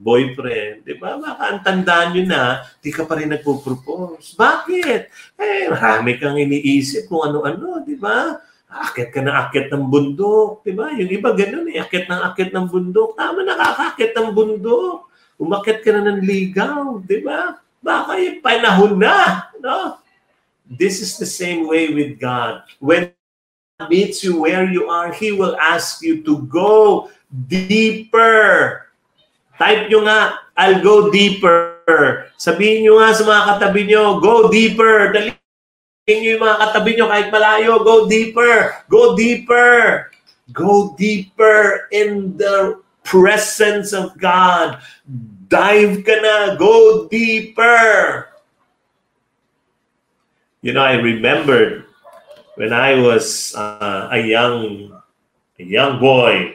boyfriend, 0.00 0.82
di 0.82 0.94
ba? 0.98 1.20
Baka 1.20 1.42
ang 1.54 1.60
tandaan 1.62 2.08
nyo 2.14 2.24
na, 2.26 2.42
di 2.82 2.90
ka 2.90 3.06
pa 3.06 3.18
rin 3.18 3.30
nagpo-propose. 3.30 4.34
Bakit? 4.34 5.02
Eh, 5.38 5.70
marami 5.70 6.18
kang 6.18 6.40
iniisip 6.40 7.06
kung 7.06 7.30
ano-ano, 7.30 7.84
di 7.86 7.94
ba? 7.94 8.38
Akit 8.70 9.10
ka 9.10 9.18
na 9.18 9.46
akit 9.46 9.66
ng 9.70 9.82
bundok, 9.90 10.62
di 10.62 10.72
ba? 10.72 10.94
Yung 10.94 11.10
iba 11.10 11.34
ganun 11.34 11.66
eh, 11.68 11.82
akit 11.82 12.06
ng 12.06 12.22
akit 12.22 12.54
ng 12.54 12.66
bundok. 12.70 13.18
Tama, 13.18 13.42
nakakakit 13.42 14.14
ng 14.14 14.30
bundok. 14.30 15.10
Umakit 15.42 15.82
ka 15.82 15.90
na 15.94 16.06
ng 16.10 16.22
ligaw, 16.22 17.02
di 17.02 17.18
ba? 17.20 17.60
Baka 17.80 18.20
yung 18.20 18.44
panahon 18.44 19.00
na, 19.00 19.48
no? 19.56 19.96
This 20.68 21.00
is 21.00 21.16
the 21.16 21.26
same 21.26 21.66
way 21.66 21.90
with 21.90 22.20
God. 22.20 22.62
When 22.78 23.10
God 23.80 23.88
meets 23.88 24.22
you 24.22 24.38
where 24.38 24.68
you 24.68 24.92
are, 24.92 25.10
He 25.10 25.32
will 25.32 25.56
ask 25.56 26.04
you 26.04 26.22
to 26.28 26.44
go 26.46 27.08
deeper. 27.48 28.86
Type 29.56 29.88
nyo 29.88 30.04
nga, 30.04 30.44
I'll 30.56 30.84
go 30.84 31.08
deeper. 31.08 32.30
Sabihin 32.36 32.84
nyo 32.84 33.00
nga 33.00 33.16
sa 33.16 33.24
mga 33.24 33.42
katabi 33.56 33.88
nyo, 33.88 34.20
go 34.20 34.52
deeper. 34.52 35.10
Dali 35.16 35.32
nyo 36.06 36.30
yung 36.36 36.44
mga 36.44 36.56
katabi 36.68 36.90
nyo 36.96 37.06
kahit 37.08 37.28
malayo, 37.32 37.72
go 37.80 38.04
deeper. 38.04 38.84
Go 38.92 39.16
deeper. 39.16 40.08
Go 40.52 40.92
deeper 41.00 41.88
in 41.90 42.36
the 42.36 42.80
presence 43.02 43.96
of 43.96 44.12
God. 44.20 44.78
Dive 45.50 46.06
ka 46.06 46.14
na. 46.22 46.54
Go 46.54 47.10
deeper. 47.10 48.30
You 50.62 50.70
know, 50.70 50.86
I 50.86 51.02
remembered 51.02 51.90
when 52.54 52.70
I 52.70 52.94
was 53.02 53.50
uh, 53.58 54.14
a 54.14 54.22
young 54.22 54.94
a 55.58 55.64
young 55.64 55.98
boy, 55.98 56.54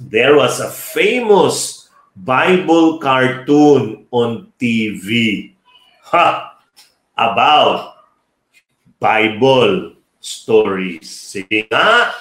there 0.00 0.34
was 0.40 0.56
a 0.58 0.72
famous 0.72 1.86
Bible 2.16 2.96
cartoon 2.96 4.08
on 4.10 4.52
TV. 4.56 5.52
Ha! 6.08 6.56
About 7.12 8.08
Bible 8.96 10.00
stories. 10.16 11.10
Sige 11.10 11.68
nga. 11.68 12.14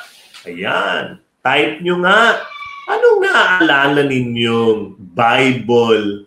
Ayan. 0.43 1.21
Type 1.45 1.79
nyo 1.79 2.01
nga. 2.01 2.43
Anong 2.89 3.19
naaalala 3.21 4.01
ninyong 4.09 4.97
Bible 4.97 6.25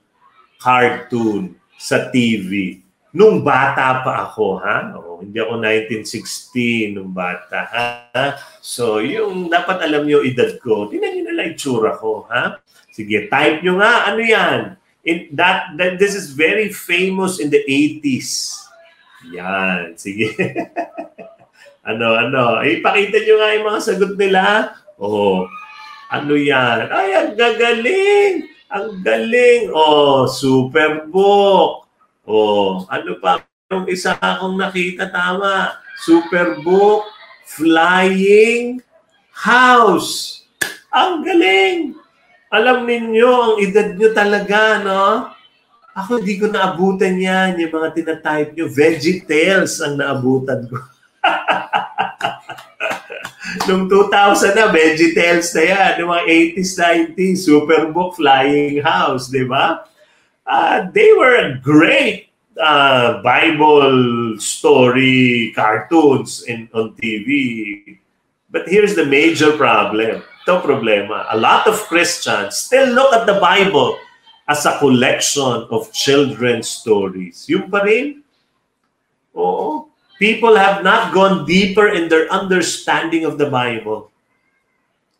cartoon 0.62 1.58
sa 1.74 2.10
TV? 2.14 2.78
Nung 3.14 3.42
bata 3.42 4.02
pa 4.02 4.26
ako, 4.26 4.58
ha? 4.62 4.94
O, 4.98 5.22
hindi 5.22 5.38
ako 5.38 5.58
1960 5.62 6.94
nung 6.98 7.10
bata, 7.14 7.58
ha? 7.70 7.86
So, 8.58 8.98
yung 8.98 9.50
dapat 9.50 9.82
alam 9.86 10.06
nyo 10.06 10.22
edad 10.22 10.58
ko, 10.58 10.90
tinan 10.90 11.14
nyo 11.14 11.22
na 11.30 11.34
lang 11.34 11.54
itsura 11.54 11.94
ko, 11.98 12.26
ha? 12.30 12.58
Sige, 12.90 13.26
type 13.30 13.62
nyo 13.62 13.78
nga, 13.78 14.10
ano 14.10 14.22
yan? 14.22 14.60
In 15.06 15.30
that, 15.34 15.74
that 15.78 15.98
this 15.98 16.14
is 16.14 16.34
very 16.34 16.70
famous 16.70 17.38
in 17.38 17.50
the 17.50 17.62
80s. 17.66 18.62
Yan, 19.30 19.94
sige. 19.94 20.34
ano, 21.90 22.18
ano? 22.18 22.62
Ipakita 22.62 23.22
nyo 23.22 23.34
nga 23.38 23.48
yung 23.54 23.66
mga 23.66 23.80
sagot 23.82 24.12
nila. 24.18 24.74
Oh, 24.98 25.46
ano 26.10 26.34
yan? 26.36 26.90
Ay, 26.92 27.08
ang 27.16 27.32
gagaling! 27.36 28.48
Ang 28.68 29.00
galing! 29.00 29.70
Oh, 29.72 30.26
Superbook! 30.28 31.86
Oh, 32.24 32.88
ano 32.88 33.20
pa? 33.20 33.44
Yung 33.72 33.88
isa 33.88 34.16
akong 34.16 34.56
nakita 34.56 35.08
tama. 35.12 35.76
Superbook, 36.04 37.04
Flying 37.44 38.80
House. 39.32 40.42
Ang 40.92 41.24
galing! 41.24 41.96
Alam 42.54 42.86
ninyo, 42.86 43.30
ang 43.30 43.54
edad 43.58 43.98
nyo 43.98 44.10
talaga, 44.14 44.78
no? 44.78 45.34
Ako 45.94 46.22
hindi 46.22 46.38
ko 46.38 46.50
naabutan 46.50 47.18
yan, 47.18 47.58
yung 47.58 47.74
mga 47.74 47.88
tinatype 47.94 48.50
nyo. 48.54 48.66
VeggieTales 48.70 49.78
ang 49.82 49.98
naabutan 49.98 50.66
ko. 50.66 50.78
Noong 53.68 53.88
2000 53.88 54.56
na, 54.56 54.68
VeggieTales 54.68 55.54
na 55.56 55.62
yan. 55.64 55.92
Noong 56.00 56.10
mga 56.10 56.24
80s, 56.58 56.72
90s, 57.16 57.38
Superbook, 57.48 58.16
Flying 58.18 58.82
House, 58.84 59.32
di 59.32 59.44
ba? 59.46 59.88
Uh, 60.44 60.90
they 60.92 61.08
were 61.16 61.56
great 61.64 62.28
uh, 62.60 63.22
Bible 63.22 64.36
story 64.38 65.52
cartoons 65.56 66.44
in 66.44 66.68
on 66.74 66.92
TV. 67.00 67.98
But 68.50 68.68
here's 68.68 68.94
the 68.94 69.06
major 69.06 69.56
problem. 69.56 70.22
Ito 70.44 70.60
problema. 70.60 71.24
A 71.32 71.38
lot 71.40 71.64
of 71.64 71.80
Christians 71.88 72.60
still 72.60 72.92
look 72.92 73.16
at 73.16 73.24
the 73.24 73.40
Bible 73.40 73.96
as 74.44 74.68
a 74.68 74.76
collection 74.76 75.64
of 75.72 75.88
children's 75.96 76.68
stories. 76.68 77.48
Yung 77.48 77.72
pa 77.72 77.80
rin? 77.80 78.20
Oo. 79.32 79.88
People 80.24 80.56
have 80.56 80.80
not 80.80 81.12
gone 81.12 81.44
deeper 81.44 81.92
in 81.92 82.08
their 82.08 82.32
understanding 82.32 83.28
of 83.28 83.36
the 83.36 83.52
Bible. 83.52 84.08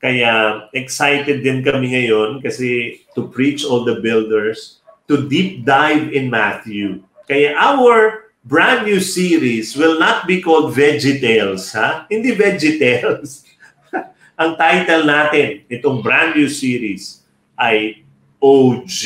Kaya 0.01 0.65
excited 0.73 1.45
din 1.45 1.61
kami 1.61 1.93
ngayon 1.93 2.41
kasi 2.41 3.05
to 3.13 3.29
preach 3.29 3.69
all 3.69 3.85
the 3.85 4.01
builders, 4.01 4.81
to 5.05 5.29
deep 5.29 5.61
dive 5.69 6.09
in 6.09 6.33
Matthew. 6.33 7.05
Kaya 7.29 7.53
our 7.53 8.33
brand 8.49 8.89
new 8.89 8.97
series 8.97 9.77
will 9.77 10.01
not 10.01 10.25
be 10.25 10.41
called 10.41 10.73
VeggieTales, 10.73 11.77
ha? 11.77 12.09
Hindi 12.09 12.33
VeggieTales. 12.33 13.45
Ang 14.41 14.57
title 14.57 15.05
natin, 15.05 15.69
itong 15.69 16.01
brand 16.01 16.33
new 16.33 16.49
series, 16.49 17.21
ay 17.61 18.01
OG 18.41 18.97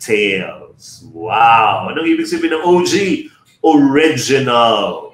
Tales. 0.00 1.04
Wow! 1.12 1.92
Anong 1.92 2.08
ibig 2.08 2.24
sabihin 2.24 2.56
ng 2.56 2.64
OG? 2.64 2.92
Original. 3.60 5.05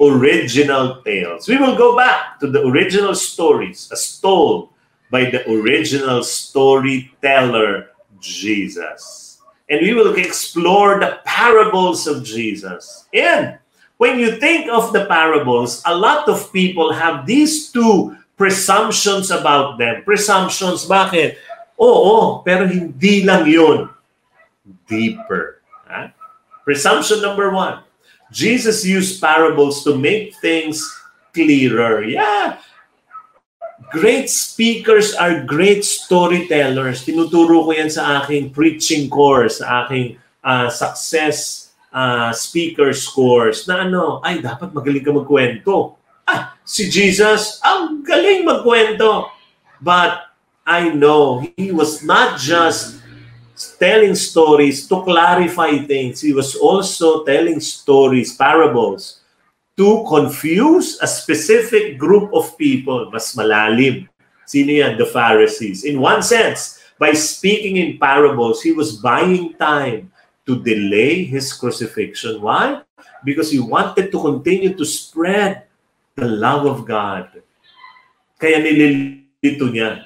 Original 0.00 1.02
tales. 1.02 1.48
We 1.48 1.56
will 1.56 1.76
go 1.76 1.96
back 1.96 2.40
to 2.40 2.50
the 2.50 2.66
original 2.66 3.14
stories 3.14 3.88
as 3.92 4.18
told 4.18 4.70
by 5.10 5.30
the 5.30 5.46
original 5.48 6.22
storyteller, 6.24 7.90
Jesus. 8.18 9.24
and 9.68 9.80
we 9.80 9.94
will 9.94 10.14
explore 10.16 11.00
the 11.00 11.20
parables 11.24 12.06
of 12.06 12.24
Jesus. 12.24 13.08
And 13.12 13.58
when 13.96 14.18
you 14.18 14.36
think 14.36 14.68
of 14.68 14.92
the 14.92 15.06
parables, 15.06 15.82
a 15.86 15.94
lot 15.96 16.28
of 16.28 16.52
people 16.52 16.92
have 16.92 17.26
these 17.26 17.72
two 17.72 18.16
presumptions 18.36 19.30
about 19.30 19.78
them. 19.78 20.02
Presumptions, 20.04 20.84
bakit? 20.84 21.38
Oo, 21.80 22.42
pero 22.44 22.68
hindi 22.68 23.24
lang 23.24 23.46
yun. 23.48 23.88
Deeper. 24.88 25.62
Ha? 25.88 26.12
Presumption 26.64 27.22
number 27.22 27.50
one. 27.50 27.83
Jesus 28.34 28.82
used 28.82 29.22
parables 29.22 29.86
to 29.86 29.94
make 29.94 30.34
things 30.42 30.82
clearer. 31.30 32.02
Yeah. 32.02 32.58
Great 33.94 34.26
speakers 34.26 35.14
are 35.14 35.46
great 35.46 35.86
storytellers. 35.86 37.06
Tinuturo 37.06 37.62
ko 37.62 37.70
yan 37.70 37.86
sa 37.86 38.26
aking 38.26 38.50
preaching 38.50 39.06
course, 39.06 39.62
sa 39.62 39.86
aking 39.86 40.18
uh, 40.42 40.66
success 40.66 41.70
uh, 41.94 42.34
speakers 42.34 43.06
course 43.06 43.70
na 43.70 43.86
ano, 43.86 44.18
ay 44.26 44.42
dapat 44.42 44.74
magaling 44.74 45.06
ka 45.06 45.14
magkwento. 45.14 45.94
Ah, 46.26 46.58
si 46.66 46.90
Jesus, 46.90 47.62
ang 47.62 48.02
galing 48.02 48.42
magkwento. 48.42 49.30
But 49.78 50.26
I 50.66 50.90
know 50.90 51.46
he 51.54 51.70
was 51.70 52.02
not 52.02 52.42
just 52.42 53.03
telling 53.78 54.14
stories 54.14 54.88
to 54.88 55.02
clarify 55.02 55.78
things. 55.86 56.20
He 56.20 56.32
was 56.32 56.54
also 56.56 57.22
telling 57.24 57.60
stories, 57.60 58.34
parables, 58.34 59.20
to 59.76 60.04
confuse 60.08 60.98
a 61.02 61.06
specific 61.06 61.98
group 61.98 62.30
of 62.34 62.58
people. 62.58 63.10
Mas 63.10 63.34
malalim. 63.34 64.08
Sino 64.46 64.70
yan? 64.70 64.98
The 64.98 65.06
Pharisees. 65.06 65.84
In 65.84 66.00
one 66.00 66.22
sense, 66.22 66.82
by 66.98 67.12
speaking 67.14 67.78
in 67.78 67.98
parables, 67.98 68.62
he 68.62 68.72
was 68.72 68.98
buying 68.98 69.54
time 69.54 70.12
to 70.46 70.60
delay 70.60 71.24
his 71.24 71.52
crucifixion. 71.52 72.42
Why? 72.42 72.82
Because 73.24 73.50
he 73.50 73.58
wanted 73.58 74.12
to 74.12 74.18
continue 74.20 74.76
to 74.76 74.84
spread 74.84 75.64
the 76.14 76.28
love 76.28 76.66
of 76.66 76.84
God. 76.84 77.30
Kaya 78.36 78.60
nililito 78.60 79.66
niya. 79.72 80.04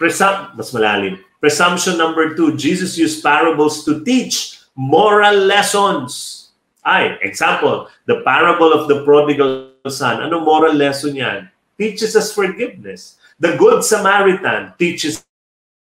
Presum- 0.00 0.56
mas 0.56 0.72
malalim. 0.72 1.27
Presumption 1.40 1.98
number 1.98 2.34
two, 2.34 2.56
Jesus 2.56 2.98
used 2.98 3.22
parables 3.22 3.84
to 3.84 4.02
teach 4.04 4.58
moral 4.74 5.34
lessons. 5.34 6.50
Ay, 6.84 7.18
example, 7.22 7.86
the 8.06 8.22
parable 8.22 8.72
of 8.72 8.88
the 8.88 9.04
prodigal 9.04 9.70
son. 9.86 10.22
Ano 10.22 10.40
moral 10.40 10.74
lesson 10.74 11.14
yan? 11.14 11.50
Teaches 11.78 12.16
us 12.16 12.34
forgiveness. 12.34 13.18
The 13.38 13.54
Good 13.54 13.84
Samaritan 13.84 14.74
teaches 14.78 15.22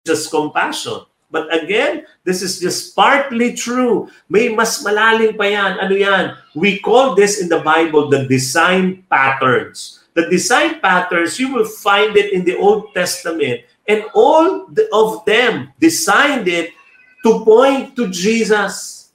us 0.04 0.28
compassion. 0.28 1.08
But 1.30 1.52
again, 1.52 2.04
this 2.24 2.40
is 2.40 2.60
just 2.60 2.96
partly 2.96 3.52
true. 3.52 4.08
May 4.28 4.48
mas 4.52 4.80
malalim 4.84 5.36
pa 5.36 5.48
yan. 5.48 5.80
Ano 5.80 5.94
yan? 5.96 6.36
We 6.56 6.80
call 6.80 7.16
this 7.16 7.40
in 7.40 7.48
the 7.48 7.60
Bible 7.60 8.08
the 8.08 8.24
design 8.24 9.04
patterns. 9.12 10.04
The 10.18 10.26
design 10.26 10.80
patterns, 10.82 11.38
you 11.38 11.54
will 11.54 11.64
find 11.64 12.16
it 12.16 12.32
in 12.32 12.42
the 12.42 12.58
Old 12.58 12.92
Testament. 12.92 13.62
And 13.86 14.02
all 14.18 14.66
of 14.66 15.24
them 15.24 15.70
designed 15.78 16.48
it 16.48 16.74
to 17.22 17.44
point 17.46 17.94
to 17.94 18.10
Jesus. 18.10 19.12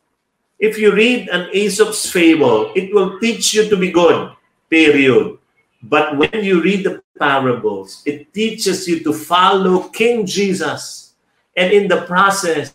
If 0.57 0.79
you 0.79 0.95
read 0.95 1.27
an 1.27 1.49
Aesop's 1.51 2.09
fable, 2.09 2.71
it 2.73 2.95
will 2.95 3.19
teach 3.19 3.53
you 3.53 3.67
to 3.67 3.75
be 3.75 3.91
good, 3.91 4.31
period. 4.69 5.37
But 5.83 6.15
when 6.15 6.39
you 6.39 6.63
read 6.63 6.85
the 6.85 7.03
parables, 7.19 8.01
it 8.05 8.33
teaches 8.33 8.87
you 8.87 9.03
to 9.03 9.11
follow 9.11 9.89
King 9.89 10.25
Jesus 10.25 11.15
And 11.57 11.71
in 11.71 11.87
the 11.91 12.07
process, 12.07 12.73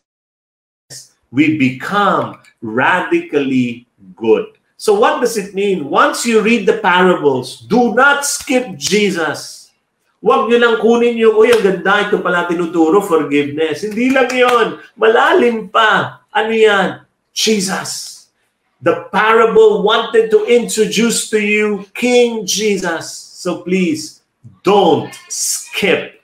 we 1.32 1.56
become 1.56 2.38
radically 2.60 3.88
good. 4.14 4.57
So 4.78 4.94
what 4.94 5.18
does 5.18 5.34
it 5.34 5.58
mean? 5.58 5.90
Once 5.90 6.22
you 6.22 6.38
read 6.38 6.62
the 6.62 6.78
parables, 6.78 7.66
do 7.66 7.98
not 7.98 8.22
skip 8.22 8.78
Jesus. 8.78 9.74
Huwag 10.22 10.46
nyo 10.46 10.58
lang 10.58 10.78
kunin 10.78 11.18
yung, 11.18 11.34
uy, 11.34 11.50
ang 11.50 11.62
ganda, 11.66 12.06
ito 12.06 12.22
pala 12.22 12.46
tinuturo, 12.46 13.02
forgiveness. 13.02 13.82
Hindi 13.82 14.14
lang 14.14 14.30
yon 14.30 14.78
Malalim 14.94 15.66
pa. 15.66 16.22
Ano 16.30 16.54
yan? 16.54 17.02
Jesus. 17.34 18.30
The 18.78 19.10
parable 19.10 19.82
wanted 19.82 20.30
to 20.30 20.46
introduce 20.46 21.26
to 21.34 21.42
you 21.42 21.82
King 21.90 22.46
Jesus. 22.46 23.10
So 23.10 23.66
please, 23.66 24.22
don't 24.62 25.10
skip 25.26 26.17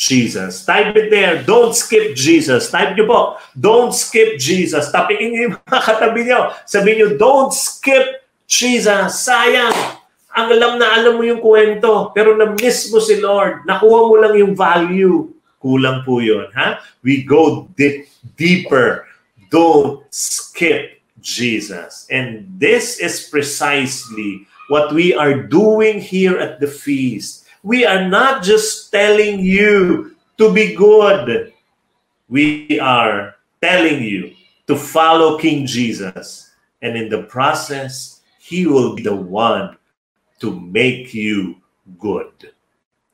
Jesus. 0.00 0.64
Type 0.64 0.96
it 0.96 1.12
there. 1.12 1.44
Don't 1.44 1.76
skip 1.76 2.16
Jesus. 2.16 2.72
Type 2.72 2.96
nyo 2.96 3.04
po. 3.04 3.20
Don't 3.52 3.92
skip 3.92 4.40
Jesus. 4.40 4.88
Tapingin 4.88 5.28
niyo 5.28 5.40
yung 5.44 5.56
mga 5.60 5.82
katabi 5.84 6.24
nyo. 6.24 6.56
Sabihin 6.64 6.96
nyo, 7.04 7.08
don't 7.20 7.52
skip 7.52 8.24
Jesus. 8.48 9.20
Sayang. 9.20 9.76
Ang 10.32 10.56
alam 10.56 10.80
na 10.80 10.96
alam 10.96 11.20
mo 11.20 11.22
yung 11.26 11.44
kwento, 11.44 12.16
pero 12.16 12.32
na-miss 12.32 12.88
mo 12.88 13.02
si 13.02 13.20
Lord. 13.20 13.68
Nakuha 13.68 14.00
mo 14.08 14.14
lang 14.16 14.34
yung 14.40 14.56
value. 14.56 15.36
Kulang 15.60 16.00
po 16.08 16.24
yun. 16.24 16.48
Ha? 16.56 16.80
We 17.04 17.20
go 17.20 17.68
deep, 17.76 18.08
deeper. 18.40 19.04
Don't 19.52 20.00
skip 20.08 20.96
Jesus. 21.20 22.08
And 22.08 22.48
this 22.56 22.96
is 22.96 23.28
precisely 23.28 24.48
what 24.72 24.96
we 24.96 25.12
are 25.12 25.36
doing 25.36 26.00
here 26.00 26.40
at 26.40 26.56
the 26.56 26.70
feast 26.70 27.49
We 27.62 27.84
are 27.84 28.08
not 28.08 28.42
just 28.42 28.90
telling 28.90 29.40
you 29.40 30.16
to 30.38 30.52
be 30.52 30.74
good. 30.74 31.52
We 32.28 32.80
are 32.80 33.36
telling 33.60 34.02
you 34.02 34.32
to 34.66 34.76
follow 34.76 35.36
King 35.38 35.66
Jesus. 35.66 36.50
And 36.80 36.96
in 36.96 37.08
the 37.10 37.24
process, 37.24 38.22
he 38.38 38.66
will 38.66 38.96
be 38.96 39.02
the 39.02 39.14
one 39.14 39.76
to 40.40 40.58
make 40.58 41.12
you 41.12 41.56
good. 41.98 42.32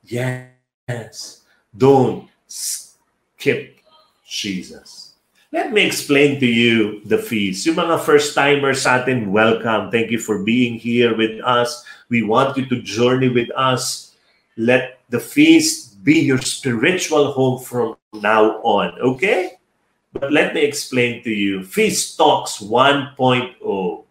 Yes. 0.05 1.43
Don't 1.75 2.29
skip 2.47 3.79
Jesus. 4.25 5.15
Let 5.51 5.73
me 5.73 5.83
explain 5.83 6.39
to 6.39 6.45
you 6.45 7.01
the 7.03 7.17
feast. 7.17 7.65
Yung 7.65 7.75
mga 7.75 7.99
first-timers 7.99 8.85
atin, 8.85 9.31
welcome. 9.31 9.91
Thank 9.91 10.11
you 10.11 10.19
for 10.19 10.43
being 10.43 10.79
here 10.79 11.15
with 11.15 11.43
us. 11.43 11.83
We 12.07 12.23
want 12.23 12.55
you 12.55 12.67
to 12.67 12.81
journey 12.81 13.27
with 13.27 13.51
us 13.55 14.06
let 14.57 14.99
the 15.09 15.19
feast 15.19 16.03
be 16.03 16.19
your 16.19 16.41
spiritual 16.41 17.31
home 17.31 17.63
from 17.63 17.95
now 18.13 18.57
on, 18.63 18.99
okay? 18.99 19.53
But 20.13 20.31
let 20.31 20.53
me 20.53 20.61
explain 20.61 21.23
to 21.23 21.31
you 21.31 21.63
Feast 21.63 22.17
Talks 22.17 22.57
1.0. 22.59 24.03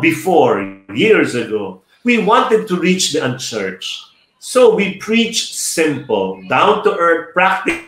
Before, 0.00 0.80
years 0.94 1.34
ago, 1.34 1.82
we 2.04 2.18
wanted 2.18 2.68
to 2.68 2.76
reach 2.76 3.12
the 3.12 3.24
unchurched. 3.24 4.04
So 4.38 4.74
we 4.74 4.96
preach 4.98 5.54
simple, 5.54 6.40
down 6.48 6.84
to 6.84 6.96
earth, 6.96 7.34
practical 7.34 7.84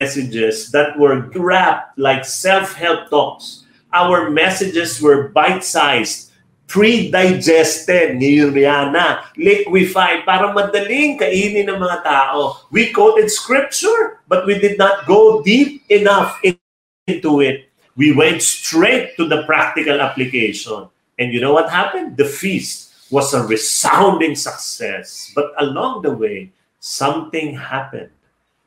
messages 0.00 0.70
that 0.70 0.98
were 0.98 1.30
wrapped 1.34 1.98
like 1.98 2.24
self 2.24 2.74
help 2.74 3.08
talks. 3.08 3.64
Our 3.92 4.30
messages 4.30 5.00
were 5.00 5.28
bite 5.28 5.64
sized 5.64 6.31
pre-digested, 6.66 8.16
Rihanna, 8.16 9.24
liquefied, 9.36 10.24
para 10.24 10.52
madaling 10.56 11.20
kainin 11.20 11.68
ng 11.68 11.76
mga 11.76 11.98
tao. 12.04 12.64
We 12.72 12.92
quoted 12.92 13.28
scripture, 13.28 14.24
but 14.28 14.46
we 14.46 14.56
did 14.58 14.78
not 14.78 15.04
go 15.04 15.42
deep 15.42 15.84
enough 15.92 16.40
into 16.42 17.40
it. 17.40 17.68
We 17.96 18.16
went 18.16 18.40
straight 18.40 19.16
to 19.20 19.28
the 19.28 19.44
practical 19.44 20.00
application. 20.00 20.88
And 21.18 21.32
you 21.32 21.40
know 21.40 21.52
what 21.52 21.68
happened? 21.68 22.16
The 22.16 22.24
feast 22.24 23.12
was 23.12 23.34
a 23.34 23.44
resounding 23.44 24.34
success. 24.34 25.30
But 25.36 25.52
along 25.60 26.02
the 26.02 26.16
way, 26.16 26.52
something 26.80 27.54
happened. 27.54 28.10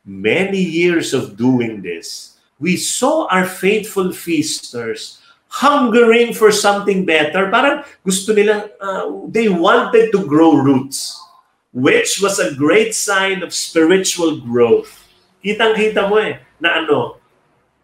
Many 0.05 0.61
years 0.61 1.17
of 1.17 1.35
doing 1.35 1.81
this, 1.81 2.37
we 2.59 2.77
saw 2.77 3.25
our 3.33 3.49
faithful 3.49 4.13
feasters 4.13 5.17
hungering 5.55 6.35
for 6.35 6.51
something 6.51 7.07
better. 7.07 7.47
Parang 7.47 7.87
gusto 8.03 8.35
nila, 8.35 8.67
uh, 8.83 9.07
they 9.31 9.47
wanted 9.47 10.11
to 10.11 10.27
grow 10.27 10.59
roots, 10.59 11.15
which 11.71 12.19
was 12.19 12.43
a 12.43 12.51
great 12.59 12.91
sign 12.91 13.39
of 13.39 13.55
spiritual 13.55 14.43
growth. 14.43 14.91
Kitang-kita 15.39 16.11
mo 16.11 16.19
eh, 16.19 16.43
na 16.59 16.83
ano, 16.83 17.23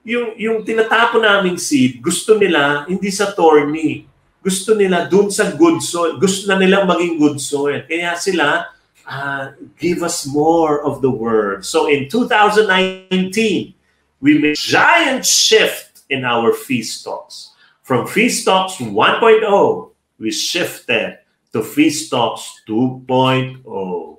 yung, 0.03 0.35
yung 0.35 0.57
tinatapo 0.67 1.23
naming 1.23 1.55
seed, 1.55 2.03
gusto 2.03 2.35
nila 2.35 2.83
hindi 2.91 3.07
sa 3.07 3.31
thorny. 3.31 4.03
Gusto 4.41 4.73
nila 4.75 5.07
dun 5.07 5.29
sa 5.31 5.53
good 5.53 5.79
soil. 5.79 6.17
Gusto 6.17 6.49
na 6.51 6.57
nila 6.57 6.83
maging 6.83 7.21
good 7.21 7.37
soil. 7.37 7.85
Kaya 7.87 8.17
sila, 8.17 8.67
uh, 9.05 9.53
give 9.77 10.01
us 10.01 10.25
more 10.25 10.81
of 10.81 10.99
the 10.99 11.13
word. 11.13 11.63
So 11.63 11.87
in 11.87 12.09
2019, 12.09 13.15
we 14.19 14.31
made 14.41 14.57
a 14.57 14.59
giant 14.59 15.23
shift 15.23 16.03
in 16.09 16.25
our 16.25 16.51
feast 16.57 17.05
talks. 17.05 17.50
From 17.81 18.05
Feast 18.05 18.45
Talks 18.45 18.77
1.0, 18.77 19.41
we 20.19 20.31
shifted 20.31 21.17
to 21.51 21.63
Feast 21.63 22.11
Talks 22.11 22.61
2.0. 22.69 24.17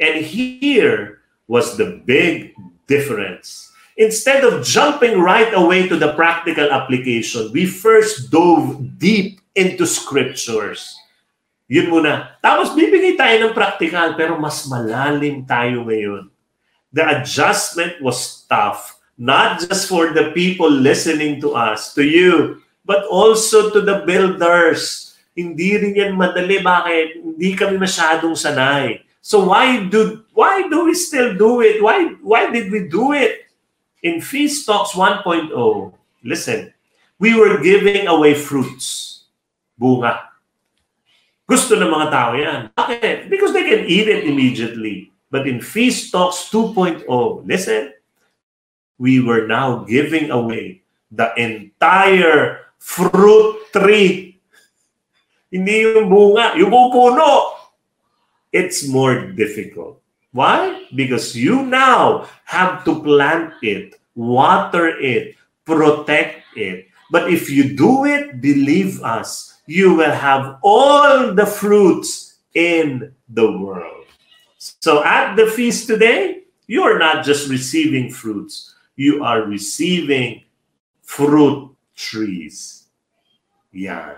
And 0.00 0.24
here 0.24 1.20
was 1.46 1.76
the 1.76 2.02
big 2.04 2.56
difference. 2.88 3.70
Instead 3.96 4.42
of 4.42 4.64
jumping 4.64 5.20
right 5.20 5.52
away 5.52 5.86
to 5.86 6.00
the 6.00 6.16
practical 6.16 6.72
application, 6.72 7.52
we 7.52 7.68
first 7.68 8.32
dove 8.32 8.98
deep 8.98 9.40
into 9.54 9.84
scriptures. 9.84 10.96
Yun 11.68 11.92
muna. 11.92 12.40
Tapos 12.40 12.72
bibigay 12.72 13.20
tayo 13.20 13.48
ng 13.48 13.54
practical, 13.56 14.16
pero 14.16 14.40
mas 14.40 14.64
malalim 14.64 15.44
tayo 15.44 15.84
ngayon. 15.84 16.32
The 16.92 17.20
adjustment 17.20 18.00
was 18.00 18.44
tough, 18.48 18.96
not 19.18 19.60
just 19.60 19.88
for 19.88 20.12
the 20.12 20.32
people 20.32 20.70
listening 20.70 21.40
to 21.40 21.52
us, 21.54 21.94
to 21.94 22.02
you, 22.04 22.62
but 22.84 23.04
also 23.06 23.70
to 23.70 23.80
the 23.80 24.02
builders. 24.06 25.14
Hindi 25.32 25.80
rin 25.80 25.94
yan 25.96 26.12
madali. 26.18 26.60
Bakit? 26.60 27.24
Hindi 27.24 27.50
kami 27.56 27.80
masyadong 27.80 28.36
sanay. 28.36 29.00
So 29.22 29.48
why 29.48 29.86
do 29.86 30.26
why 30.34 30.66
do 30.66 30.90
we 30.90 30.94
still 30.98 31.32
do 31.38 31.62
it? 31.62 31.80
Why 31.80 32.18
why 32.20 32.50
did 32.50 32.68
we 32.74 32.90
do 32.90 33.14
it? 33.14 33.46
In 34.02 34.18
Feast 34.18 34.66
Talks 34.66 34.98
1.0, 34.98 35.54
listen, 36.26 36.74
we 37.22 37.38
were 37.38 37.62
giving 37.62 38.10
away 38.10 38.34
fruits. 38.34 39.22
Bunga. 39.78 40.34
Gusto 41.46 41.78
ng 41.78 41.86
mga 41.86 42.08
tao 42.10 42.34
yan. 42.34 42.60
Bakit? 42.74 43.30
Because 43.30 43.54
they 43.54 43.62
can 43.62 43.86
eat 43.86 44.10
it 44.10 44.26
immediately. 44.26 45.14
But 45.30 45.46
in 45.46 45.62
Feast 45.62 46.10
Talks 46.10 46.50
2.0, 46.50 47.06
listen, 47.46 47.94
we 49.02 49.18
were 49.18 49.50
now 49.50 49.82
giving 49.82 50.30
away 50.30 50.78
the 51.10 51.34
entire 51.34 52.70
fruit 52.78 53.58
tree. 53.74 54.38
Hindi 55.50 55.82
yung 55.82 56.06
bunga, 56.06 56.54
yung 56.54 56.70
puno. 56.70 57.58
It's 58.54 58.86
more 58.86 59.34
difficult. 59.34 59.98
Why? 60.30 60.86
Because 60.94 61.34
you 61.34 61.66
now 61.66 62.30
have 62.46 62.86
to 62.86 63.02
plant 63.02 63.58
it, 63.58 63.98
water 64.14 64.94
it, 64.94 65.34
protect 65.66 66.46
it. 66.54 66.86
But 67.10 67.26
if 67.26 67.50
you 67.50 67.74
do 67.74 68.06
it, 68.06 68.40
believe 68.40 69.02
us, 69.02 69.58
you 69.66 69.98
will 69.98 70.14
have 70.14 70.62
all 70.62 71.34
the 71.34 71.44
fruits 71.44 72.38
in 72.54 73.12
the 73.28 73.50
world. 73.58 74.06
So 74.56 75.02
at 75.02 75.34
the 75.34 75.50
feast 75.50 75.90
today, 75.90 76.46
you 76.70 76.86
are 76.86 77.02
not 77.02 77.26
just 77.26 77.50
receiving 77.50 78.08
fruits, 78.08 78.72
you 79.02 79.26
are 79.26 79.42
receiving 79.42 80.46
fruit 81.02 81.74
trees. 81.98 82.86
Yeah. 83.74 84.14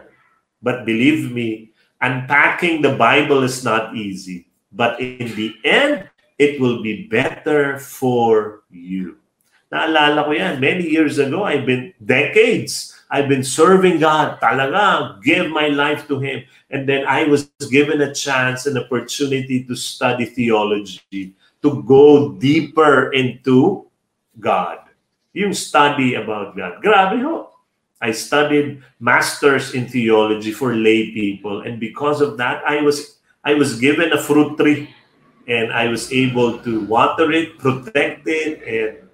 But 0.60 0.84
believe 0.84 1.32
me, 1.32 1.72
unpacking 2.04 2.84
the 2.84 2.92
Bible 2.92 3.40
is 3.42 3.64
not 3.64 3.96
easy. 3.96 4.52
But 4.68 5.00
in 5.00 5.32
the 5.32 5.56
end, 5.64 6.10
it 6.36 6.60
will 6.60 6.82
be 6.84 7.08
better 7.08 7.80
for 7.80 8.64
you. 8.68 9.16
Naalala 9.72 10.28
ko 10.28 10.36
yan. 10.36 10.60
Many 10.60 10.84
years 10.84 11.16
ago, 11.16 11.48
I've 11.48 11.64
been 11.64 11.96
decades. 12.04 12.92
I've 13.08 13.30
been 13.30 13.46
serving 13.46 14.04
God. 14.04 14.36
Talaga, 14.42 15.16
give 15.22 15.48
my 15.48 15.72
life 15.72 16.04
to 16.12 16.20
Him. 16.20 16.44
And 16.68 16.84
then 16.84 17.06
I 17.06 17.24
was 17.24 17.48
given 17.70 18.02
a 18.02 18.12
chance, 18.12 18.66
an 18.66 18.76
opportunity 18.76 19.64
to 19.64 19.74
study 19.78 20.26
theology, 20.26 21.34
to 21.62 21.82
go 21.86 22.34
deeper 22.36 23.14
into 23.14 23.86
God. 24.40 24.78
Yung 25.32 25.54
study 25.54 26.14
about 26.14 26.56
God. 26.56 26.82
Grabe 26.82 27.20
ho. 27.22 27.50
I 28.00 28.12
studied 28.12 28.82
masters 29.00 29.72
in 29.74 29.88
theology 29.88 30.52
for 30.52 30.74
lay 30.74 31.10
people. 31.12 31.62
And 31.62 31.80
because 31.80 32.20
of 32.20 32.36
that, 32.36 32.62
I 32.68 32.82
was 32.82 33.18
I 33.44 33.54
was 33.54 33.80
given 33.80 34.12
a 34.12 34.20
fruit 34.20 34.56
tree 34.56 34.92
and 35.46 35.72
I 35.72 35.88
was 35.88 36.12
able 36.12 36.58
to 36.64 36.84
water 36.86 37.32
it, 37.32 37.58
protect 37.58 38.24
it, 38.26 38.60
and 38.64 39.08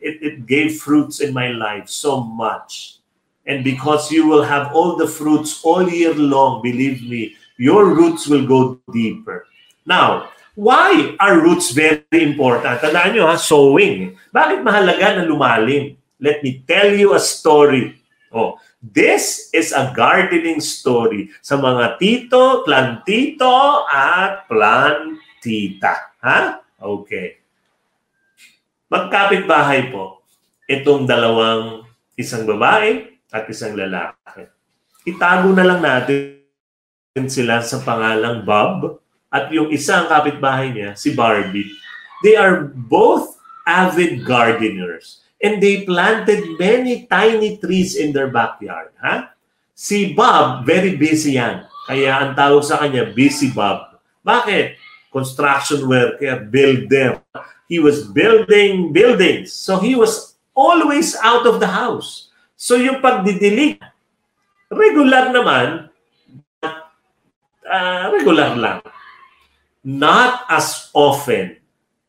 it, 0.00 0.22
it 0.22 0.46
gave 0.46 0.78
fruits 0.78 1.20
in 1.20 1.34
my 1.34 1.50
life 1.50 1.88
so 1.88 2.22
much. 2.22 2.98
And 3.46 3.64
because 3.64 4.12
you 4.12 4.26
will 4.26 4.42
have 4.42 4.74
all 4.74 4.96
the 4.96 5.08
fruits 5.08 5.60
all 5.64 5.88
year 5.88 6.14
long, 6.14 6.62
believe 6.62 7.02
me, 7.08 7.34
your 7.56 7.94
roots 7.94 8.28
will 8.28 8.46
go 8.46 8.78
deeper. 8.92 9.46
Now, 9.86 10.30
why 10.58 11.14
are 11.22 11.38
roots 11.38 11.70
very 11.70 12.02
important? 12.18 12.82
Tandaan 12.82 13.14
nyo 13.14 13.30
ha, 13.30 13.38
sowing. 13.38 14.18
Bakit 14.34 14.66
mahalaga 14.66 15.22
na 15.22 15.22
lumalim? 15.22 15.94
Let 16.18 16.42
me 16.42 16.66
tell 16.66 16.90
you 16.90 17.14
a 17.14 17.22
story. 17.22 17.94
Oh, 18.34 18.58
This 18.78 19.50
is 19.50 19.74
a 19.74 19.90
gardening 19.90 20.62
story 20.62 21.34
sa 21.42 21.58
mga 21.58 21.98
tito, 21.98 22.62
plantito, 22.62 23.82
at 23.90 24.46
plantita. 24.46 26.14
Ha? 26.22 26.62
Okay. 26.78 27.42
Magkapit-bahay 28.86 29.90
po 29.90 30.22
itong 30.70 31.10
dalawang 31.10 31.90
isang 32.14 32.46
babae 32.46 33.18
at 33.34 33.50
isang 33.50 33.74
lalaki. 33.74 34.46
Itago 35.02 35.50
na 35.50 35.66
lang 35.66 35.82
natin 35.82 37.26
sila 37.26 37.58
sa 37.66 37.82
pangalang 37.82 38.46
Bob 38.46 39.02
at 39.28 39.52
yung 39.52 39.68
isang 39.68 40.08
kapitbahay 40.08 40.72
niya, 40.72 40.96
si 40.96 41.12
Barbie. 41.12 41.68
They 42.24 42.34
are 42.34 42.68
both 42.72 43.38
avid 43.68 44.24
gardeners 44.24 45.20
and 45.38 45.62
they 45.62 45.84
planted 45.86 46.58
many 46.58 47.06
tiny 47.06 47.60
trees 47.60 47.94
in 47.94 48.10
their 48.10 48.32
backyard. 48.32 48.90
Ha? 48.98 49.30
Si 49.76 50.16
Bob, 50.16 50.66
very 50.66 50.98
busy 50.98 51.38
yan. 51.38 51.68
Kaya 51.88 52.20
ang 52.20 52.32
tawag 52.36 52.64
sa 52.68 52.84
kanya, 52.84 53.08
Busy 53.08 53.48
Bob. 53.48 53.96
Bakit? 54.20 54.76
Construction 55.08 55.88
worker, 55.88 56.44
builder. 56.44 57.24
He 57.64 57.80
was 57.80 58.04
building 58.04 58.92
buildings. 58.92 59.56
So 59.56 59.80
he 59.80 59.96
was 59.96 60.36
always 60.52 61.16
out 61.24 61.48
of 61.48 61.64
the 61.64 61.70
house. 61.70 62.28
So 62.60 62.76
yung 62.76 63.00
pagdidilig, 63.00 63.80
regular 64.68 65.32
naman, 65.32 65.88
uh, 67.64 68.04
regular 68.12 68.52
lang. 68.52 68.84
Not 69.88 70.44
as 70.52 70.92
often 70.92 71.56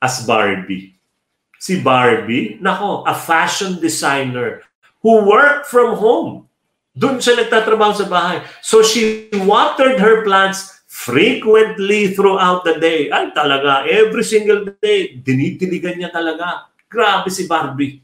as 0.03 0.27
Barbie 0.27 0.99
si 1.59 1.83
Barbie, 1.83 2.57
nako, 2.63 3.03
a 3.03 3.13
fashion 3.13 3.77
designer 3.83 4.63
who 5.03 5.27
worked 5.27 5.67
from 5.67 5.99
home. 5.99 6.47
Doon 6.95 7.19
siya 7.19 7.43
nagtatrabaho 7.45 7.93
sa 7.93 8.07
bahay. 8.07 8.41
So 8.63 8.81
she 8.81 9.29
watered 9.43 9.99
her 9.99 10.23
plants 10.23 10.81
frequently 10.87 12.15
throughout 12.15 12.63
the 12.63 12.79
day. 12.79 13.11
Ay 13.11 13.29
talaga, 13.35 13.85
every 13.85 14.23
single 14.23 14.71
day, 14.79 15.19
dinidiligan 15.19 15.99
niya 15.99 16.09
talaga. 16.15 16.71
Grabe 16.89 17.29
si 17.29 17.45
Barbie. 17.45 18.01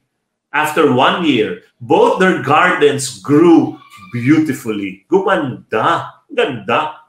After 0.51 0.91
one 0.91 1.27
year, 1.27 1.67
both 1.83 2.19
their 2.19 2.39
gardens 2.39 3.19
grew 3.19 3.75
beautifully. 4.15 5.03
Gumanda. 5.11 6.15
Ganda. 6.31 7.04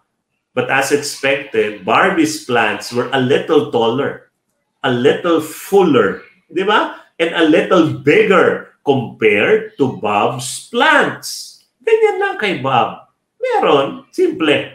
But 0.57 0.73
as 0.73 0.89
expected, 0.89 1.85
Barbie's 1.85 2.49
plants 2.49 2.89
were 2.89 3.13
a 3.13 3.21
little 3.21 3.69
taller, 3.69 4.33
a 4.81 4.89
little 4.89 5.45
fuller, 5.45 6.25
Di 6.47 6.63
ba? 6.63 7.03
And 7.19 7.35
a 7.35 7.45
little 7.45 7.99
bigger 8.01 8.79
compared 8.87 9.75
to 9.79 9.99
Bob's 9.99 10.71
plants. 10.71 11.61
Ganyan 11.83 12.17
lang 12.23 12.37
kay 12.39 12.63
Bob. 12.63 13.11
Meron, 13.41 14.07
simple. 14.15 14.73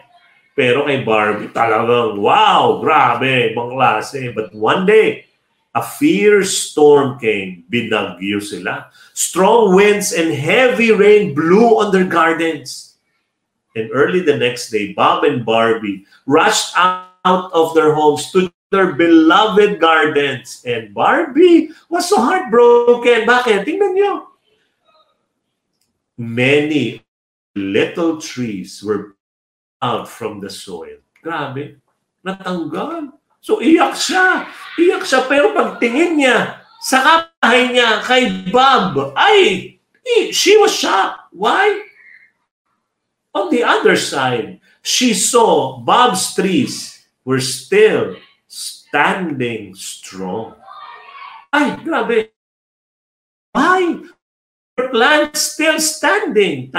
Pero 0.52 0.84
kay 0.84 1.02
Barbie, 1.08 1.54
talagang, 1.56 2.20
wow, 2.20 2.84
grabe, 2.84 3.56
ibang 3.56 3.72
klase. 3.78 4.36
But 4.36 4.52
one 4.52 4.84
day, 4.84 5.32
a 5.72 5.80
fierce 5.80 6.76
storm 6.76 7.16
came. 7.16 7.64
Binagyo 7.72 8.44
sila. 8.44 8.92
Strong 9.16 9.76
winds 9.80 10.12
and 10.12 10.36
heavy 10.36 10.92
rain 10.92 11.32
blew 11.32 11.80
on 11.80 11.96
their 11.96 12.08
gardens. 12.08 12.91
And 13.76 13.90
early 13.94 14.20
the 14.20 14.36
next 14.36 14.70
day, 14.70 14.92
Bob 14.92 15.24
and 15.24 15.46
Barbie 15.46 16.06
rushed 16.26 16.76
out 16.76 17.52
of 17.54 17.74
their 17.74 17.94
homes 17.94 18.32
to 18.32 18.52
their 18.72 18.94
beloved 18.94 19.80
gardens. 19.80 20.64
And 20.68 20.94
Barbie 20.94 21.72
was 21.88 22.10
so 22.10 22.20
heartbroken. 22.20 23.24
Bakit? 23.24 23.64
Tingnan 23.64 23.96
nyo. 23.96 24.14
Many 26.20 27.04
little 27.56 28.20
trees 28.20 28.84
were 28.84 29.16
out 29.82 30.08
from 30.08 30.40
the 30.40 30.50
soil. 30.50 31.00
Grabe. 31.24 31.80
Natanggal. 32.28 33.16
So 33.42 33.64
iyak 33.64 33.96
siya. 33.96 34.46
Iyak 34.78 35.04
siya. 35.08 35.26
Pero 35.26 35.56
pagtingin 35.56 36.20
niya 36.20 36.62
sa 36.82 36.98
kapahay 37.02 37.72
niya 37.72 38.02
kay 38.02 38.24
Bob, 38.50 39.14
ay, 39.14 39.78
she 40.34 40.58
was 40.58 40.74
shocked. 40.74 41.30
Why? 41.30 41.91
On 43.34 43.50
the 43.50 43.64
other 43.64 43.96
side, 43.96 44.60
she 44.82 45.14
saw 45.14 45.80
Bob's 45.80 46.36
trees 46.36 47.06
were 47.24 47.40
still 47.40 48.16
standing 48.48 49.76
strong. 49.76 50.56
Ay, 51.54 51.78
grabe. 51.84 52.30
Why? 53.52 54.04
Your 54.78 54.90
plant 54.90 55.38
still 55.38 55.80
standing. 55.80 56.72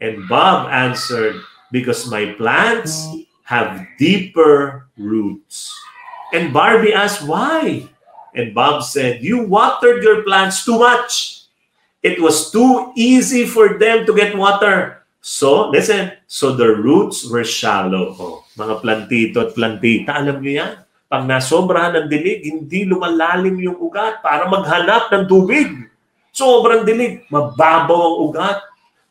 And 0.00 0.28
Bob 0.28 0.68
answered, 0.70 1.40
because 1.72 2.08
my 2.10 2.32
plants 2.36 3.08
have 3.44 3.86
deeper 3.98 4.88
roots. 4.96 5.72
And 6.32 6.52
Barbie 6.52 6.92
asked, 6.92 7.26
why? 7.26 7.88
And 8.34 8.54
Bob 8.54 8.82
said, 8.84 9.22
You 9.22 9.44
watered 9.48 10.02
your 10.02 10.22
plants 10.22 10.64
too 10.64 10.78
much. 10.78 11.35
It 12.06 12.22
was 12.22 12.54
too 12.54 12.94
easy 12.94 13.50
for 13.50 13.82
them 13.82 14.06
to 14.06 14.14
get 14.14 14.38
water. 14.38 15.02
So, 15.18 15.74
listen, 15.74 16.14
so 16.30 16.54
the 16.54 16.70
roots 16.70 17.26
were 17.26 17.42
shallow. 17.42 18.14
Oh, 18.14 18.46
mga 18.54 18.78
plantito 18.78 19.42
at 19.42 19.58
plantita, 19.58 20.14
alam 20.14 20.38
niyo 20.38 20.62
yan? 20.62 20.72
Pag 21.10 21.26
nasobrahan 21.26 21.98
ng 21.98 22.06
dilig, 22.06 22.46
hindi 22.46 22.86
lumalalim 22.86 23.58
yung 23.58 23.74
ugat 23.82 24.22
para 24.22 24.46
maghanap 24.46 25.10
ng 25.10 25.26
tubig. 25.26 25.66
Sobrang 26.30 26.86
dilig, 26.86 27.26
mababaw 27.26 27.98
ang 27.98 28.16
ugat. 28.30 28.58